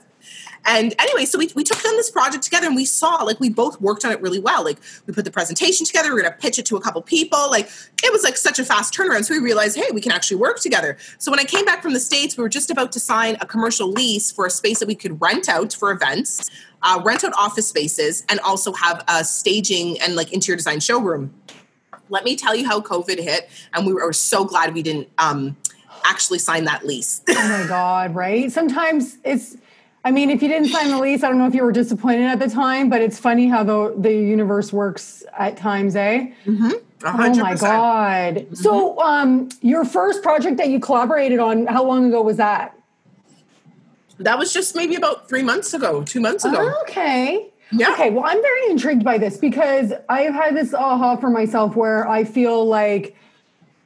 [0.69, 3.49] And anyway, so we, we took on this project together and we saw like we
[3.49, 4.63] both worked on it really well.
[4.63, 7.51] Like we put the presentation together, we are gonna pitch it to a couple people.
[7.51, 7.71] Like
[8.05, 9.25] it was like such a fast turnaround.
[9.25, 10.99] So we realized, hey, we can actually work together.
[11.17, 13.47] So when I came back from the States, we were just about to sign a
[13.47, 16.51] commercial lease for a space that we could rent out for events,
[16.83, 21.33] uh, rent out office spaces, and also have a staging and like interior design showroom.
[22.11, 25.57] Let me tell you how COVID hit, and we were so glad we didn't um,
[26.05, 27.23] actually sign that lease.
[27.29, 28.53] oh my god, right?
[28.53, 29.57] Sometimes it's.
[30.09, 32.25] I mean, if you didn't sign the lease, I don't know if you were disappointed
[32.25, 36.33] at the time, but it's funny how the the universe works at times, eh?
[36.47, 37.61] Oh my 100%.
[37.61, 38.47] god!
[38.57, 42.75] So, um, your first project that you collaborated on, how long ago was that?
[44.19, 46.73] That was just maybe about three months ago, two months ago.
[46.85, 47.47] Okay.
[47.71, 47.93] Yeah.
[47.93, 48.09] Okay.
[48.09, 52.25] Well, I'm very intrigued by this because I've had this aha for myself where I
[52.25, 53.15] feel like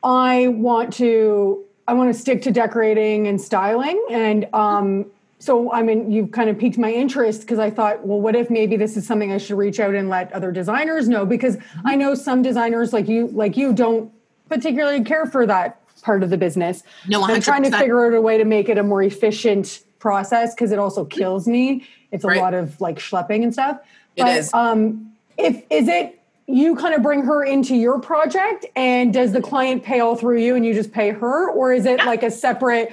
[0.04, 5.06] I want to I want to stick to decorating and styling and um
[5.42, 8.48] so I mean you've kind of piqued my interest because I thought well what if
[8.48, 11.96] maybe this is something I should reach out and let other designers know because I
[11.96, 14.12] know some designers like you like you don't
[14.48, 16.82] particularly care for that part of the business.
[17.08, 19.80] No, i am trying to figure out a way to make it a more efficient
[19.98, 21.86] process because it also kills me.
[22.10, 22.40] It's a Right.
[22.40, 23.78] lot of like schlepping and stuff.
[24.16, 24.52] It but, is.
[24.52, 29.40] Um, if is it you kind of bring her into your project, and does the
[29.40, 32.30] client pay all through you, and you just pay her, or is it like a
[32.30, 32.92] separate?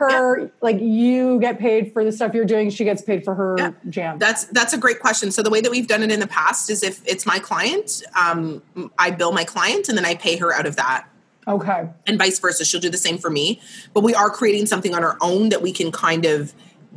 [0.00, 2.70] Her like you get paid for the stuff you're doing.
[2.70, 3.72] She gets paid for her Yeah.
[3.88, 4.18] jam.
[4.18, 5.30] That's that's a great question.
[5.30, 8.02] So the way that we've done it in the past is if it's my client,
[8.20, 8.62] um,
[8.98, 11.06] I bill my client and then I pay her out of that.
[11.46, 11.88] okay.
[12.06, 12.64] and vice versa.
[12.64, 13.60] She'll do the same for me.
[13.92, 16.52] But we are creating something on our own that we can kind of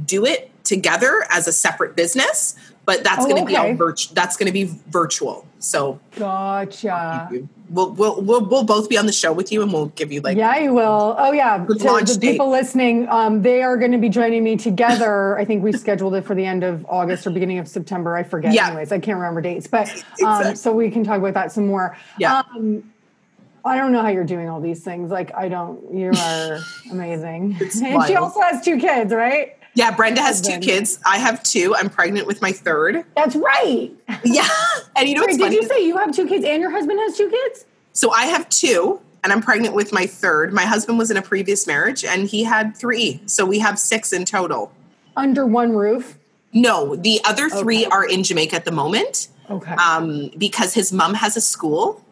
[0.05, 2.55] do it together as a separate business.
[2.85, 3.73] But that's Oh, going to be okay.
[3.75, 4.13] virtual.
[4.13, 5.45] That's going to be virtual.
[5.59, 7.29] So Gotcha.
[7.69, 10.19] we'll, we'll we'll we'll both be on the show with you, and we'll give you
[10.19, 11.15] like Yeah, you will.
[11.17, 11.59] Oh, yeah.
[11.59, 12.31] Good To the date.
[12.33, 15.37] people listening, um, they are going to be joining me together.
[15.39, 18.17] I think we scheduled it for the end of August or beginning of September.
[18.17, 18.53] I forget.
[18.53, 18.67] Yeah.
[18.67, 20.55] Anyways, I can't remember dates, but um, Exactly.
[20.55, 21.95] so we can talk about that some more.
[22.19, 22.41] Yeah.
[22.53, 22.83] Um,
[23.63, 25.09] I don't know how you're doing all these things.
[25.09, 25.79] Like, I don't.
[25.95, 26.59] You are
[26.91, 27.55] amazing.
[27.81, 29.55] And she also has two kids, right?
[29.75, 29.91] Yeah.
[29.95, 30.99] Brenda has two kids.
[31.05, 31.75] I have two.
[31.75, 33.03] I'm pregnant with my third.
[33.15, 33.91] That's right.
[34.23, 34.47] Yeah,
[34.95, 36.99] and you know what's Wait, did you say you have two kids and your husband
[36.99, 37.65] has two kids?
[37.93, 38.99] so I have two.
[39.25, 40.51] And I'm pregnant with my third.
[40.51, 43.21] My husband was in a previous marriage and he had three.
[43.25, 44.73] So we have six in total.
[45.15, 46.17] Under one roof.
[46.51, 47.89] No, the other three Okay.
[47.89, 49.71] are in Jamaica at the moment Okay.
[49.75, 52.03] um, because his mom has a school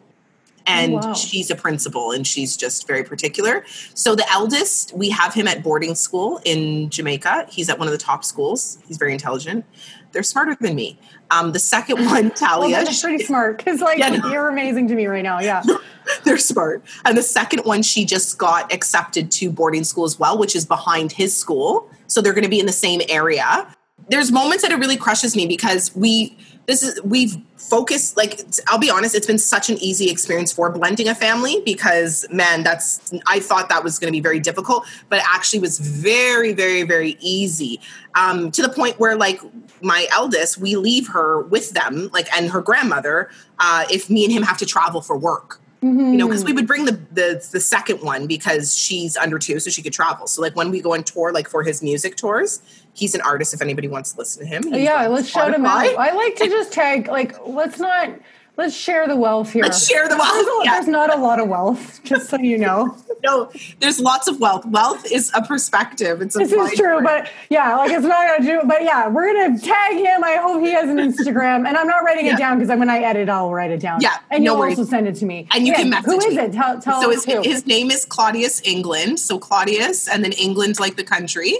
[0.66, 1.14] and Oh, wow.
[1.14, 3.64] she's a principal and she's just very particular.
[3.94, 7.46] So the eldest, we have him at boarding school in Jamaica.
[7.50, 8.78] He's at one of the top schools.
[8.86, 9.64] He's very intelligent.
[10.12, 10.98] They're smarter than me.
[11.30, 14.28] Um, the second one, well, Talia, that's pretty smart because, like, Yeah, no.
[14.30, 15.40] you're amazing to me right now.
[15.40, 15.62] Yeah.
[16.24, 16.84] they're smart.
[17.04, 20.66] And the second one, she just got accepted to boarding school as well, which is
[20.66, 21.90] behind his school.
[22.08, 23.66] So they're going to be in the same area.
[24.10, 26.36] there's moments that it really crushes me because we
[26.72, 30.70] this is we've focused like I'll be honest, it's been such an easy experience for
[30.70, 34.86] blending a family because man, that's I thought that was going to be very difficult,
[35.10, 37.78] but it actually was very, very, very easy.
[38.14, 39.40] Um, to the point where like
[39.82, 44.32] my eldest, we leave her with them, like and her grandmother, uh, if me and
[44.32, 45.60] him have to travel for work.
[45.82, 46.12] Mm-hmm.
[46.12, 49.58] You know, because we would bring the, the the second one because she's under two,
[49.58, 50.28] so she could travel.
[50.28, 52.62] So like when we go on tour, like for his music tours,
[52.94, 53.54] he's an artist.
[53.54, 55.86] If anybody wants to listen to him, yeah, let's shout him out.
[55.98, 58.10] I like to just tag like let's not
[58.56, 59.62] let's share the wealth here.
[59.62, 60.32] Let's share the wealth.
[60.32, 60.72] There's, yeah.
[60.72, 62.96] there's not a lot of wealth, just so you know.
[63.24, 64.66] no, there's lots of wealth.
[64.66, 66.20] Wealth is a perspective.
[66.20, 68.66] It's a this is true, but yeah, like it's not gonna do.
[68.66, 70.24] But yeah, we're gonna tag him.
[70.24, 72.34] I hope he has an Instagram, and I'm not writing yeah.
[72.34, 74.00] it down because when I edit, I'll write it down.
[74.00, 74.78] Yeah, and no you'll worries.
[74.78, 75.48] also send it to me.
[75.52, 76.06] And you yeah, can message.
[76.06, 76.52] Who is it?
[76.52, 79.20] Tell, tell so his, his name is Claudius England.
[79.20, 81.56] So Claudius, and then England like the country.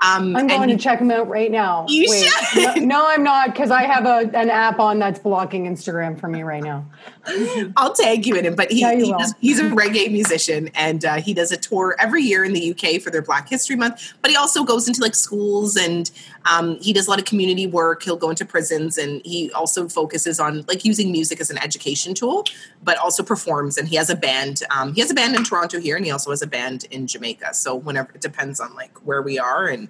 [0.00, 1.86] Um, I'm going to check them out right now.
[1.88, 2.82] You Wait, should.
[2.82, 6.28] No, no I'm not because I have a, an app on that's blocking Instagram for
[6.28, 6.84] me right now.
[7.76, 11.04] I'll tag you in it, but he, yeah, he does, he's a reggae musician and
[11.04, 14.14] uh, he does a tour every year in the UK for their Black History Month.
[14.20, 16.10] But he also goes into like schools and
[16.44, 18.02] um, he does a lot of community work.
[18.02, 22.12] He'll go into prisons and he also focuses on like using music as an education
[22.12, 22.44] tool,
[22.86, 23.76] but also performs.
[23.76, 24.62] And he has a band.
[24.70, 27.08] Um, he has a band in Toronto here, and he also has a band in
[27.08, 27.52] Jamaica.
[27.52, 29.88] So whenever it depends on like where we are and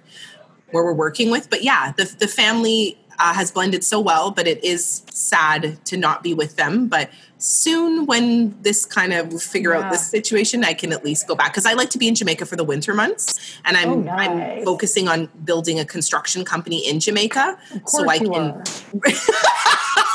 [0.71, 1.49] where we're working with.
[1.49, 5.95] But yeah, the the family uh, has blended so well, but it is sad to
[5.95, 6.87] not be with them.
[6.87, 9.81] But soon, when this kind of figure yeah.
[9.81, 12.15] out this situation, I can at least go back because I like to be in
[12.15, 14.29] Jamaica for the winter months, and I'm oh, nice.
[14.29, 18.63] I'm focusing on building a construction company in Jamaica, so I can.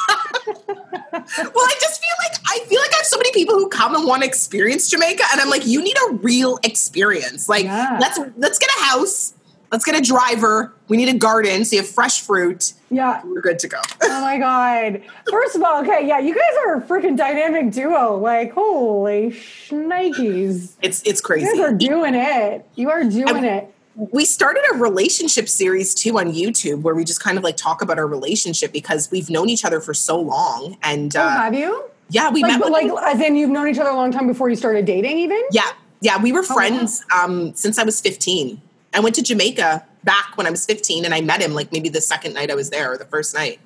[1.39, 3.95] well, I just feel like I feel like I have so many people who come
[3.95, 7.49] and want to experience Jamaica, and I'm like, you need a real experience.
[7.49, 7.99] Like, yeah.
[8.01, 9.35] let's let's get a house
[9.73, 10.75] Let's get a driver.
[10.89, 12.75] We need a garden so you have fresh fruit.
[12.91, 13.23] Yeah.
[13.25, 13.79] We're good to go.
[14.03, 15.03] oh my God.
[15.31, 18.19] First of all, okay, yeah, you guys are a freaking dynamic duo.
[18.19, 20.75] Like, holy shnikes.
[20.83, 21.47] It's it's crazy.
[21.47, 22.67] You guys are doing it.
[22.75, 23.75] You are doing it.
[23.95, 27.83] We started a relationship series too on YouTube where we just kind of like talk
[27.83, 30.79] about our relationship because we've known each other for so long.
[30.83, 31.85] And oh, uh, have you?
[32.09, 32.71] Yeah, we like, met.
[32.71, 35.43] like, as in you've known each other a long time before you started dating, even?
[35.51, 35.71] Yeah,
[36.01, 37.25] yeah, we were friends oh, wow.
[37.25, 38.61] um, since I was 15.
[38.95, 41.89] I went to Jamaica back when I was 15 and I met him like maybe
[41.89, 43.61] the second night I was there or the first night.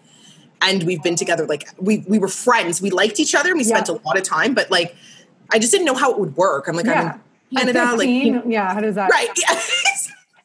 [0.62, 2.80] And we've been together like we we were friends.
[2.80, 3.82] We liked each other and we yeah.
[3.82, 4.96] spent a lot of time, but like
[5.52, 6.68] I just didn't know how it would work.
[6.68, 7.00] I'm like, yeah.
[7.00, 7.20] I'm
[7.50, 9.28] in Canada, like, you know, yeah, how does that right?
[9.36, 9.60] Yeah.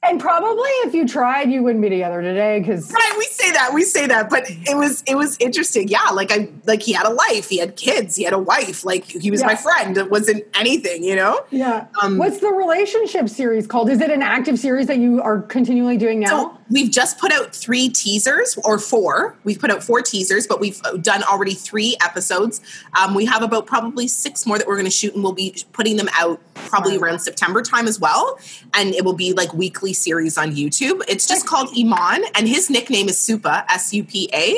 [0.03, 3.13] And probably if you tried, you wouldn't be together today because right.
[3.19, 5.89] We say that, we say that, but it was it was interesting.
[5.89, 8.83] Yeah, like I like he had a life, he had kids, he had a wife.
[8.83, 9.47] Like he was yeah.
[9.47, 9.95] my friend.
[9.95, 11.45] It wasn't anything, you know.
[11.51, 11.85] Yeah.
[12.01, 13.91] Um, What's the relationship series called?
[13.91, 16.27] Is it an active series that you are continually doing now?
[16.27, 19.37] So we've just put out three teasers or four.
[19.43, 22.59] We've put out four teasers, but we've done already three episodes.
[22.99, 25.55] Um, we have about probably six more that we're going to shoot, and we'll be
[25.73, 26.41] putting them out
[26.71, 28.39] probably around September time as well.
[28.73, 31.03] And it will be like weekly series on YouTube.
[31.07, 34.55] It's just called Iman, and his nickname is Supa, S U P A.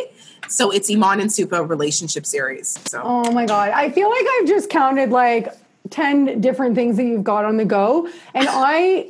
[0.48, 2.80] So it's Iman and Supa relationship series.
[2.90, 3.72] So Oh my god.
[3.72, 5.50] I feel like I've just counted like
[5.90, 8.08] 10 different things that you've got on the go.
[8.34, 9.10] And I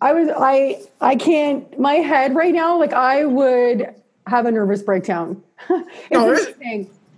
[0.00, 3.94] I was I I can't my head right now, like I would
[4.26, 5.42] have a nervous breakdown.
[6.10, 6.38] no,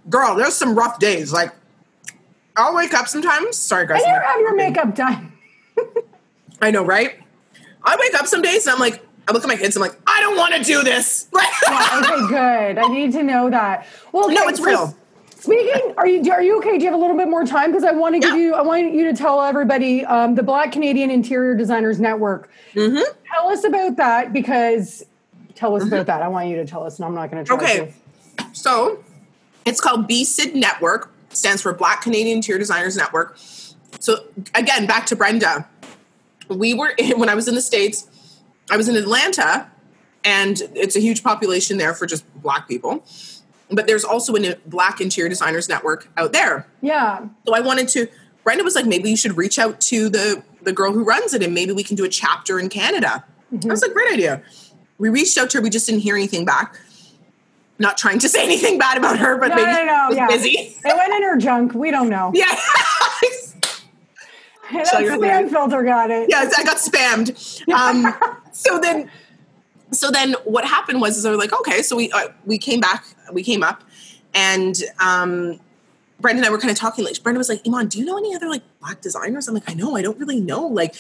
[0.09, 1.33] girl, there's some rough days.
[1.33, 1.53] Like
[2.57, 3.57] I'll wake up sometimes.
[3.57, 4.03] Sorry, guys.
[4.05, 5.33] I never have your makeup done.
[6.63, 7.19] I know, right?
[7.83, 9.77] I wake up some days and I'm like, I look at my kids.
[9.77, 11.29] I'm like, I don't want to do this.
[11.35, 12.79] yeah, okay, good.
[12.79, 13.87] I need to know that.
[14.13, 14.97] Well, no, it's so real.
[15.41, 16.77] Speaking, are you are you okay?
[16.77, 17.71] Do you have a little bit more time?
[17.71, 18.35] Because I want to yeah.
[18.35, 22.51] give you, I want you to tell everybody um, the Black Canadian Interior Designers Network.
[22.75, 23.03] Mm-hmm.
[23.33, 25.03] Tell us about that because
[25.55, 25.95] tell us mm-hmm.
[25.95, 26.23] about that.
[26.23, 27.57] I want you to tell us, and I'm not going to try.
[27.57, 27.95] Okay,
[28.37, 28.45] to.
[28.53, 29.03] so
[29.65, 31.10] it's called BCID Network.
[31.31, 33.37] Stands for Black Canadian Interior Designers Network.
[34.01, 34.25] So
[34.55, 35.69] again, back to Brenda.
[36.49, 38.07] We were in, when I was in the states.
[38.71, 39.71] I was in Atlanta,
[40.25, 43.05] and it's a huge population there for just black people
[43.71, 46.67] but there's also a black interior designers network out there.
[46.81, 47.27] Yeah.
[47.47, 48.09] So I wanted to.
[48.43, 51.43] Brenda was like, maybe you should reach out to the the girl who runs it,
[51.43, 53.25] and maybe we can do a chapter in Canada.
[53.53, 53.71] Mm-hmm.
[53.71, 54.43] I was like, great idea.
[54.99, 55.63] We reached out to her.
[55.63, 56.79] We just didn't hear anything back.
[57.81, 60.27] Not trying to say anything bad about her, but no, maybe no, no, yeah.
[60.29, 60.51] busy.
[60.51, 61.73] It went in her junk.
[61.73, 62.31] We don't know.
[62.35, 62.45] Yeah.
[64.73, 66.29] that spam filter got it.
[66.29, 67.69] Yes, I got spammed.
[67.73, 68.15] Um,
[68.53, 69.11] so then
[69.93, 72.79] so then what happened was is they were like okay so we uh, we came
[72.81, 73.83] back we came up
[74.35, 75.59] and um
[76.21, 78.17] Brenda and I were kind of talking like Brenda was like Iman do you know
[78.17, 80.95] any other like black designers I'm like I know I don't really know like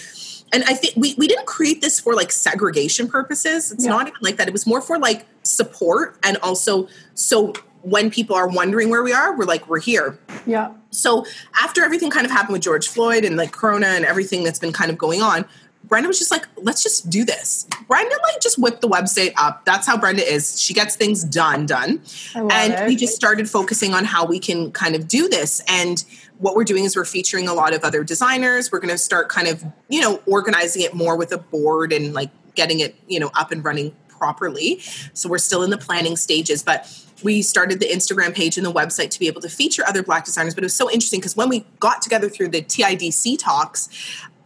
[0.53, 3.71] and I think we, we didn't create this for like segregation purposes.
[3.71, 3.91] It's Yeah.
[3.91, 4.49] not even like that.
[4.49, 9.13] It was more for like support and also so when people are wondering where we
[9.13, 10.19] are, we're like, we're here.
[10.47, 10.73] Yeah.
[10.91, 11.25] So
[11.61, 14.73] after everything kind of happened with George Floyd and like Corona and everything that's been
[14.73, 15.47] kind of going on,
[15.85, 17.67] Brenda was just like, let's just do this.
[17.89, 19.65] Brenda like just whipped the website up.
[19.65, 20.61] That's how Brenda is.
[20.61, 22.03] She gets things done, done.
[22.35, 22.87] And it.
[22.87, 25.63] we just started focusing on how we can kind of do this.
[25.69, 26.05] And
[26.39, 28.71] what we're doing is we're featuring a lot of other designers.
[28.71, 32.13] We're going to start kind of, you know, organizing it more with a board and
[32.13, 34.81] like getting it, you know, up and running properly.
[35.15, 36.87] So we're still in the planning stages, but
[37.25, 40.25] we started the Instagram page and the website to be able to feature other black
[40.25, 40.55] designers.
[40.55, 43.89] But it was so interesting because when we got together through the TIDC talks,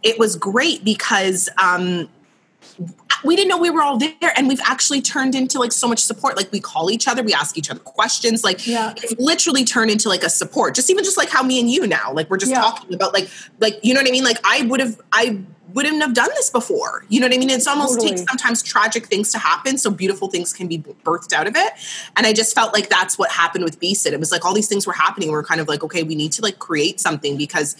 [0.01, 2.07] it was great because um,
[3.23, 5.99] we didn't know we were all there and we've actually turned into like so much
[5.99, 8.93] support like we call each other we ask each other questions like Yeah.
[8.97, 11.87] it's literally turned into like a support just even just like how me and you
[11.87, 12.61] now like we're just Yeah.
[12.61, 15.39] talking about like like you know what i mean like i would have i
[15.75, 17.05] wouldn't have done this before.
[17.09, 17.49] You know what i mean?
[17.49, 18.09] It's almost Totally.
[18.11, 21.73] takes sometimes tragic things to happen so beautiful things can be birthed out of it.
[22.15, 24.67] And i just felt like that's what happened with bcid it was like all these
[24.67, 25.29] things were happening.
[25.29, 27.75] We we're kind of like okay we need to like create something because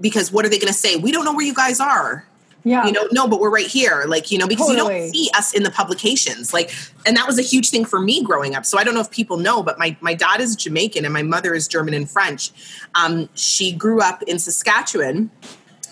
[0.00, 0.96] because what are they going to say?
[0.96, 2.26] We don't know where you guys are.
[2.62, 2.84] Yeah.
[2.84, 4.04] you know no but we're right here.
[4.06, 6.52] Like you know because you don't see us in the publications.
[6.52, 6.70] Like
[7.06, 8.66] and that was a huge thing for me growing up.
[8.66, 11.22] So i don't know if people know but my, my dad is jamaican and my
[11.22, 12.52] mother is german and french.
[12.94, 15.30] Um, she grew up in saskatchewan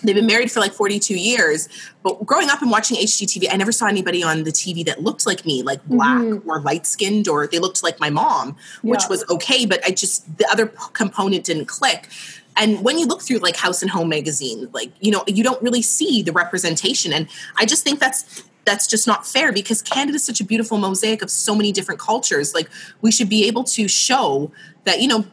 [0.03, 1.69] they've been married for like 42 years
[2.03, 5.25] but growing up and watching hgtv i never saw anybody on the tv that looked
[5.25, 5.97] like me like mm-hmm.
[5.97, 9.09] black or light skinned or they looked like my mom which Yeah.
[9.09, 12.09] was okay but i just the other component didn't click.
[12.57, 15.61] And when you look through like house and home magazine like you know you don't
[15.61, 20.15] really see the representation and i just think that's that's just not fair because canada
[20.15, 22.53] is such a beautiful mosaic of so many different cultures.
[22.53, 22.69] Like
[23.01, 24.51] we should be able to show
[24.83, 25.25] that you know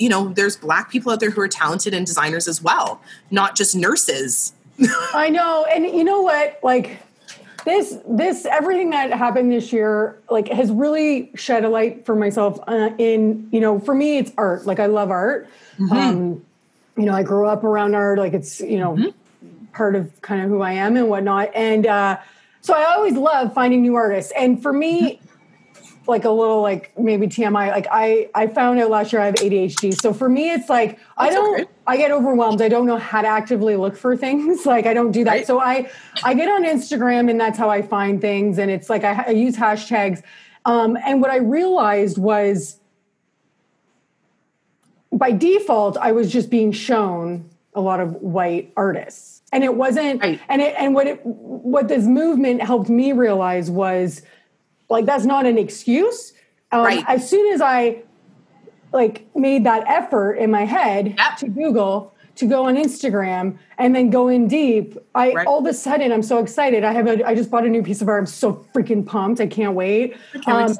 [0.00, 3.54] you know there's black people out there who are talented and designers as well not
[3.54, 4.52] just nurses
[5.14, 6.58] I know, and you know what?
[6.62, 6.98] Like
[7.64, 12.58] this, this everything that happened this year, like has really shed a light for myself.
[12.66, 14.66] Uh, in you know, for me, it's art.
[14.66, 15.48] Like I love art.
[15.90, 16.44] Um,
[16.96, 18.18] you know, I grew up around art.
[18.18, 19.12] Like it's you know
[19.72, 21.50] part of kind of who I am and whatnot.
[21.54, 22.18] And uh,
[22.60, 24.32] so I always love finding new artists.
[24.36, 25.19] And for me,
[26.06, 29.34] like a little like maybe TMI, like I I found out last year I have
[29.36, 29.94] ADHD.
[30.00, 31.70] So for me, it's like I don't okay.
[31.86, 32.62] I get overwhelmed.
[32.62, 34.64] I don't know how to actively look for things.
[34.70, 35.30] Like I don't do that.
[35.30, 35.46] Right.
[35.46, 35.90] So I
[36.24, 38.58] I get on Instagram and that's how I find things.
[38.58, 40.22] And it's like I, I use hashtags.
[40.64, 42.76] Um, and what I realized was
[45.12, 49.42] by default, I was just being shown a lot of white artists.
[49.52, 50.40] And it wasn't Right.
[50.48, 54.22] and it and what it what this movement helped me realize was
[54.90, 56.34] like that's not an excuse.
[56.72, 57.04] Um, Right.
[57.08, 58.02] As soon as I
[58.92, 61.36] like made that effort in my head Yep.
[61.38, 65.46] to Google to go on Instagram and then go in deep, I Right.
[65.46, 66.84] all of a sudden I'm so excited.
[66.84, 68.20] I have a I just bought a new piece of art.
[68.20, 69.40] I'm so freaking pumped.
[69.40, 70.16] I can't wait.
[70.44, 70.76] can't Um,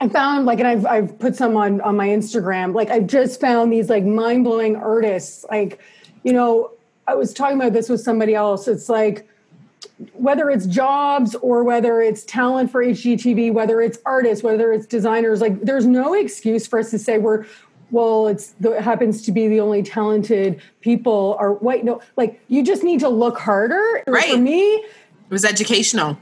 [0.00, 2.74] I found like, and I've I've put some on on my Instagram.
[2.74, 5.44] Like I've just found these like mind blowing artists.
[5.48, 5.78] Like,
[6.24, 6.70] you know,
[7.06, 8.66] I was talking about this with somebody else.
[8.66, 9.28] It's like
[10.14, 15.40] whether it's jobs or whether it's talent for HGTV, whether it's artists, whether it's designers.
[15.40, 17.44] Like, there's no excuse for us to say we're
[17.90, 18.26] well.
[18.28, 21.84] It's the, it happens to be the only talented people are white.
[21.84, 24.02] No, like you just need to look harder.
[24.06, 24.30] Right.
[24.30, 24.90] For me, it
[25.30, 26.18] was educational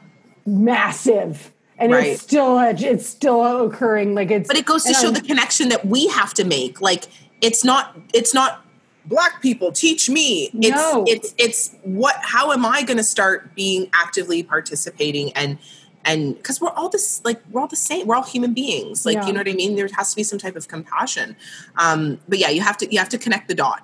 [0.47, 1.53] massive.
[1.79, 2.09] And Right.
[2.09, 4.15] it's still it's still occurring.
[4.15, 6.81] Like it's but it goes to show I'm- the connection that we have to make
[6.81, 7.07] like
[7.41, 8.65] it's not it's not
[9.11, 11.05] black people teach me it's No.
[11.07, 15.59] it's it's what how am i going to start being actively participating and
[16.05, 19.17] and because we're all this like we're all the same we're all human beings like
[19.17, 19.27] Yeah.
[19.27, 21.37] you know what i mean there has to be some type of compassion
[21.77, 23.83] um but yeah you have to you have to connect the dot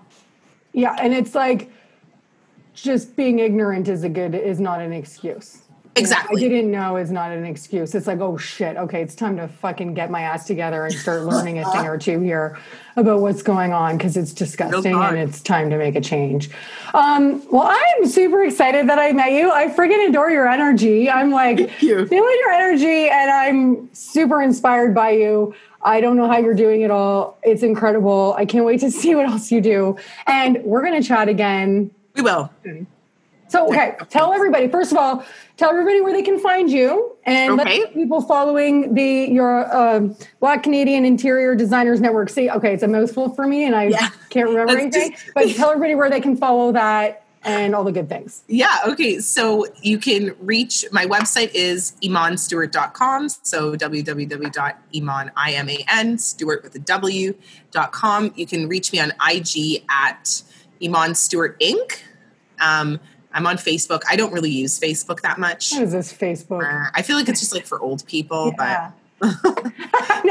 [0.73, 1.71] Yeah, and it's like
[2.75, 5.63] just being ignorant is a good is not an excuse.
[5.97, 6.45] You know, Exactly.
[6.45, 7.95] I didn't know is not an excuse.
[7.95, 11.23] It's like, oh shit, okay, it's time to fucking get my ass together and start
[11.23, 12.59] learning a thing or two here
[12.97, 16.51] about what's going on because it's disgusting and it's time to make a change.
[16.93, 19.51] Um, well, I'm super excited that I met you.
[19.51, 21.11] I friggin' adore your energy.
[21.11, 22.07] I'm like you.
[22.07, 25.55] feeling your energy and I'm super inspired by you.
[25.83, 27.39] I don't know how you're doing it all.
[27.43, 28.35] It's incredible.
[28.37, 29.97] I can't wait to see what else you do.
[30.27, 32.51] And we're going to chat again we will
[33.49, 34.69] so, okay, tell everybody.
[34.69, 35.25] First of all,
[35.57, 37.81] tell everybody where they can find you, and Okay.
[37.81, 40.09] let people following the your uh,
[40.41, 42.29] Black Canadian Interior Designers Network.
[42.31, 44.09] See, okay, it's a mouthful for me, and I Yeah.
[44.31, 45.13] can't remember That's anything.
[45.13, 48.43] just- but tell everybody where they can follow that and all the good things.
[48.49, 49.21] Yeah, okay.
[49.21, 53.29] So you can reach my website is imanstewart.com.
[53.43, 57.35] So www.iman, I-M-A-N, Stewart with a W,
[57.71, 58.33] dot com.
[58.35, 60.43] You can reach me on IG at
[60.83, 61.99] Iman Stewart Inc.
[62.61, 62.99] Um,
[63.37, 64.01] I'm on Facebook.
[64.09, 65.73] I don't really use Facebook that much.
[65.73, 66.65] What is this Facebook?
[66.65, 68.91] Uh, I feel like it's just like for old people, Yeah.
[69.23, 69.31] no,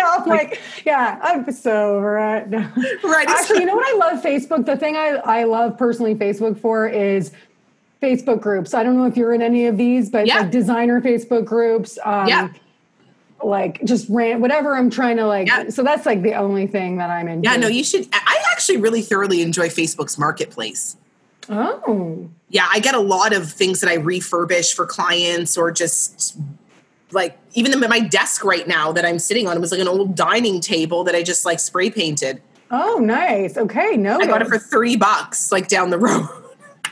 [0.04, 2.50] I'm like, yeah, I'm so over it.
[2.50, 2.60] No.
[3.04, 3.28] right.
[3.28, 4.66] Actually, you know what I love Facebook?
[4.66, 7.32] The thing I, I love personally Facebook for is
[8.02, 8.74] Facebook groups.
[8.74, 10.40] I don't know if you're in any of these, but Yeah.
[10.42, 11.98] like designer Facebook groups.
[12.04, 12.50] Um, Yeah.
[13.44, 15.48] Like just rant, whatever I'm trying to like.
[15.48, 15.70] Yeah.
[15.70, 17.44] So that's like the only thing that I'm in.
[17.44, 18.08] yeah, no, you should.
[18.14, 20.96] I actually really thoroughly enjoy Facebook's marketplace.
[21.50, 26.38] Oh, Yeah, I get a lot of things that I refurbish for clients or just
[27.12, 30.16] like even my desk right now that I'm sitting on It was like an old
[30.16, 32.42] dining table that I just like spray painted.
[32.72, 33.58] oh, nice.
[33.58, 36.28] Okay, no, I got it for 30 bucks like down the road.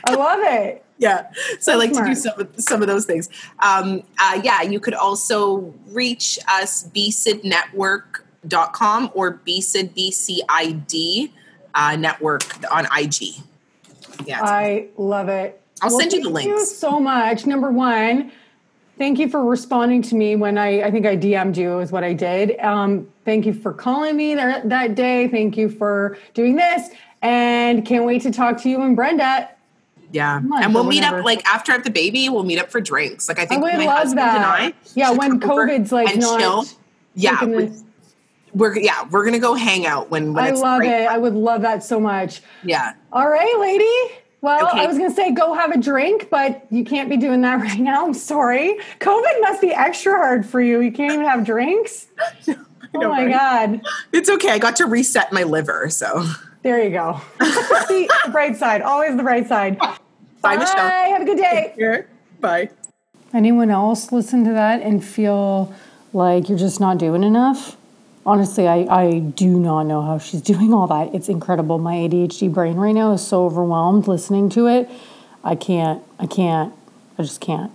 [0.04, 0.84] I love it.
[0.98, 1.30] yeah.
[1.60, 3.28] So I like to do some of, some of those things.
[3.58, 11.30] Um, uh, yeah, you could also reach us bcidnetwork.com or bsid bcid
[11.74, 13.42] uh, network on IG.
[14.26, 14.40] Yeah.
[14.42, 15.60] I love it.
[15.82, 16.70] I'll send you the thank You links.
[16.70, 17.46] so much.
[17.46, 18.30] Number one,
[18.98, 22.04] thank you for responding to me when I I think I DM'd you is what
[22.04, 22.58] I did.
[22.60, 25.28] Um, thank you for calling me that that day.
[25.28, 26.88] Thank you for doing this,
[27.22, 29.50] and can't wait to talk to you and Brenda.
[30.12, 30.38] Yeah.
[30.38, 32.80] month And we'll meet up like after I have the baby, we'll meet up for
[32.80, 33.28] drinks.
[33.28, 34.36] Like I I think would my love husband that.
[34.60, 34.74] and I.
[34.94, 36.38] yeah, when COVID's like and not.
[36.38, 36.64] chill.
[37.16, 37.38] Yeah.
[37.40, 37.84] taking
[38.54, 41.08] We're, yeah, we're gonna go hang out when when I it's love it.
[41.08, 42.40] I would love that so much.
[42.62, 42.92] Yeah.
[43.12, 44.14] All right, lady.
[44.40, 44.80] Well, Okay.
[44.80, 47.54] I was going to say go have a drink, but you can't be doing that
[47.62, 48.04] right now.
[48.04, 48.76] I'm sorry.
[49.00, 50.80] COVID must be extra hard for you.
[50.82, 52.08] You can't even have drinks.
[52.48, 53.26] oh my?
[53.30, 53.80] God.
[54.12, 54.50] It's okay.
[54.50, 56.26] I got to reset my liver, so
[56.62, 57.22] There you go.
[57.88, 59.78] See, the bright side, always the bright side.
[60.42, 60.76] bye, Michelle.
[60.76, 62.04] Have a good day.
[62.40, 62.68] Bye.
[63.32, 65.74] Anyone else listen to that and feel
[66.12, 67.78] like you're just not doing enough?
[68.26, 71.14] Honestly, I, I do not know how she's doing all that.
[71.14, 71.78] It's incredible.
[71.78, 74.90] My ADHD brain right now is so overwhelmed listening to it.
[75.42, 76.72] I can't, I can't,
[77.18, 77.70] I just can't.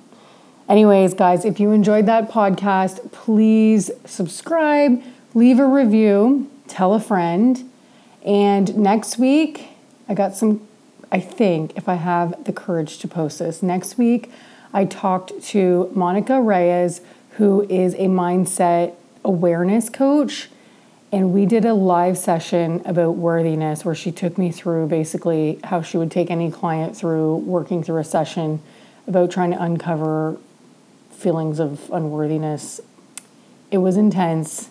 [0.68, 5.02] Anyways, guys, if you enjoyed that podcast, please subscribe,
[5.34, 7.70] leave a review, tell a friend.
[8.24, 9.68] And next week,
[10.08, 10.68] I got some,
[11.12, 14.32] I think, if I have the courage to post this, next week,
[14.74, 17.02] I talked to Monica Reyes,
[17.38, 20.50] who is a mindset awareness coach.
[21.12, 25.82] And we did a live session about worthiness where she took me through basically how
[25.82, 28.62] she would take any client through working through a session
[29.08, 30.38] about trying to uncover
[31.10, 32.80] feelings of unworthiness.
[33.72, 34.70] It was intense.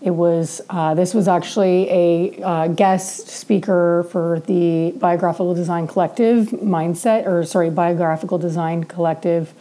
[0.00, 6.48] It was, uh, this was actually a uh, guest speaker for the Biographical Design Collective
[6.48, 9.52] mindset, or sorry, Biographical Design Collective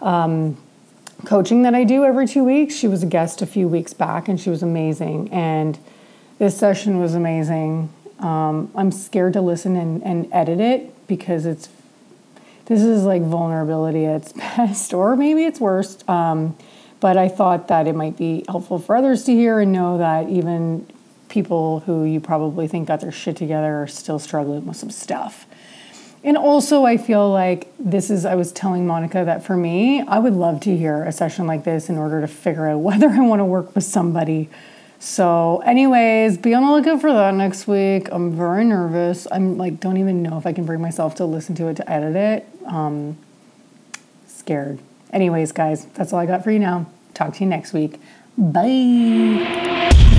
[0.00, 0.56] um,
[1.24, 2.74] coaching that I do every two weeks.
[2.74, 5.30] She was a guest a few weeks back and she was amazing.
[5.32, 5.78] And
[6.38, 7.92] this session was amazing.
[8.18, 11.68] Um, I'm scared to listen and, and edit it because it's
[12.66, 16.08] this is like vulnerability at its best, or maybe it's worst.
[16.08, 16.56] Um,
[17.00, 20.28] but I thought that it might be helpful for others to hear and know that
[20.28, 20.86] even
[21.28, 25.46] people who you probably think got their shit together are still struggling with some stuff.
[26.24, 30.18] And also, I feel like this is, I was telling Monica that for me, I
[30.20, 33.20] would love to hear a session like this in order to figure out whether I
[33.20, 34.48] want to work with somebody.
[35.00, 38.08] So, anyways, be on the lookout for that next week.
[38.12, 39.26] I'm very nervous.
[39.32, 41.90] I'm like, don't even know if I can bring myself to listen to it to
[41.90, 42.46] edit it.
[42.66, 43.16] Um,
[44.28, 44.78] scared.
[45.12, 46.86] Anyways, guys, that's all I got for you now.
[47.14, 48.00] Talk to you next week.
[48.38, 50.10] Bye.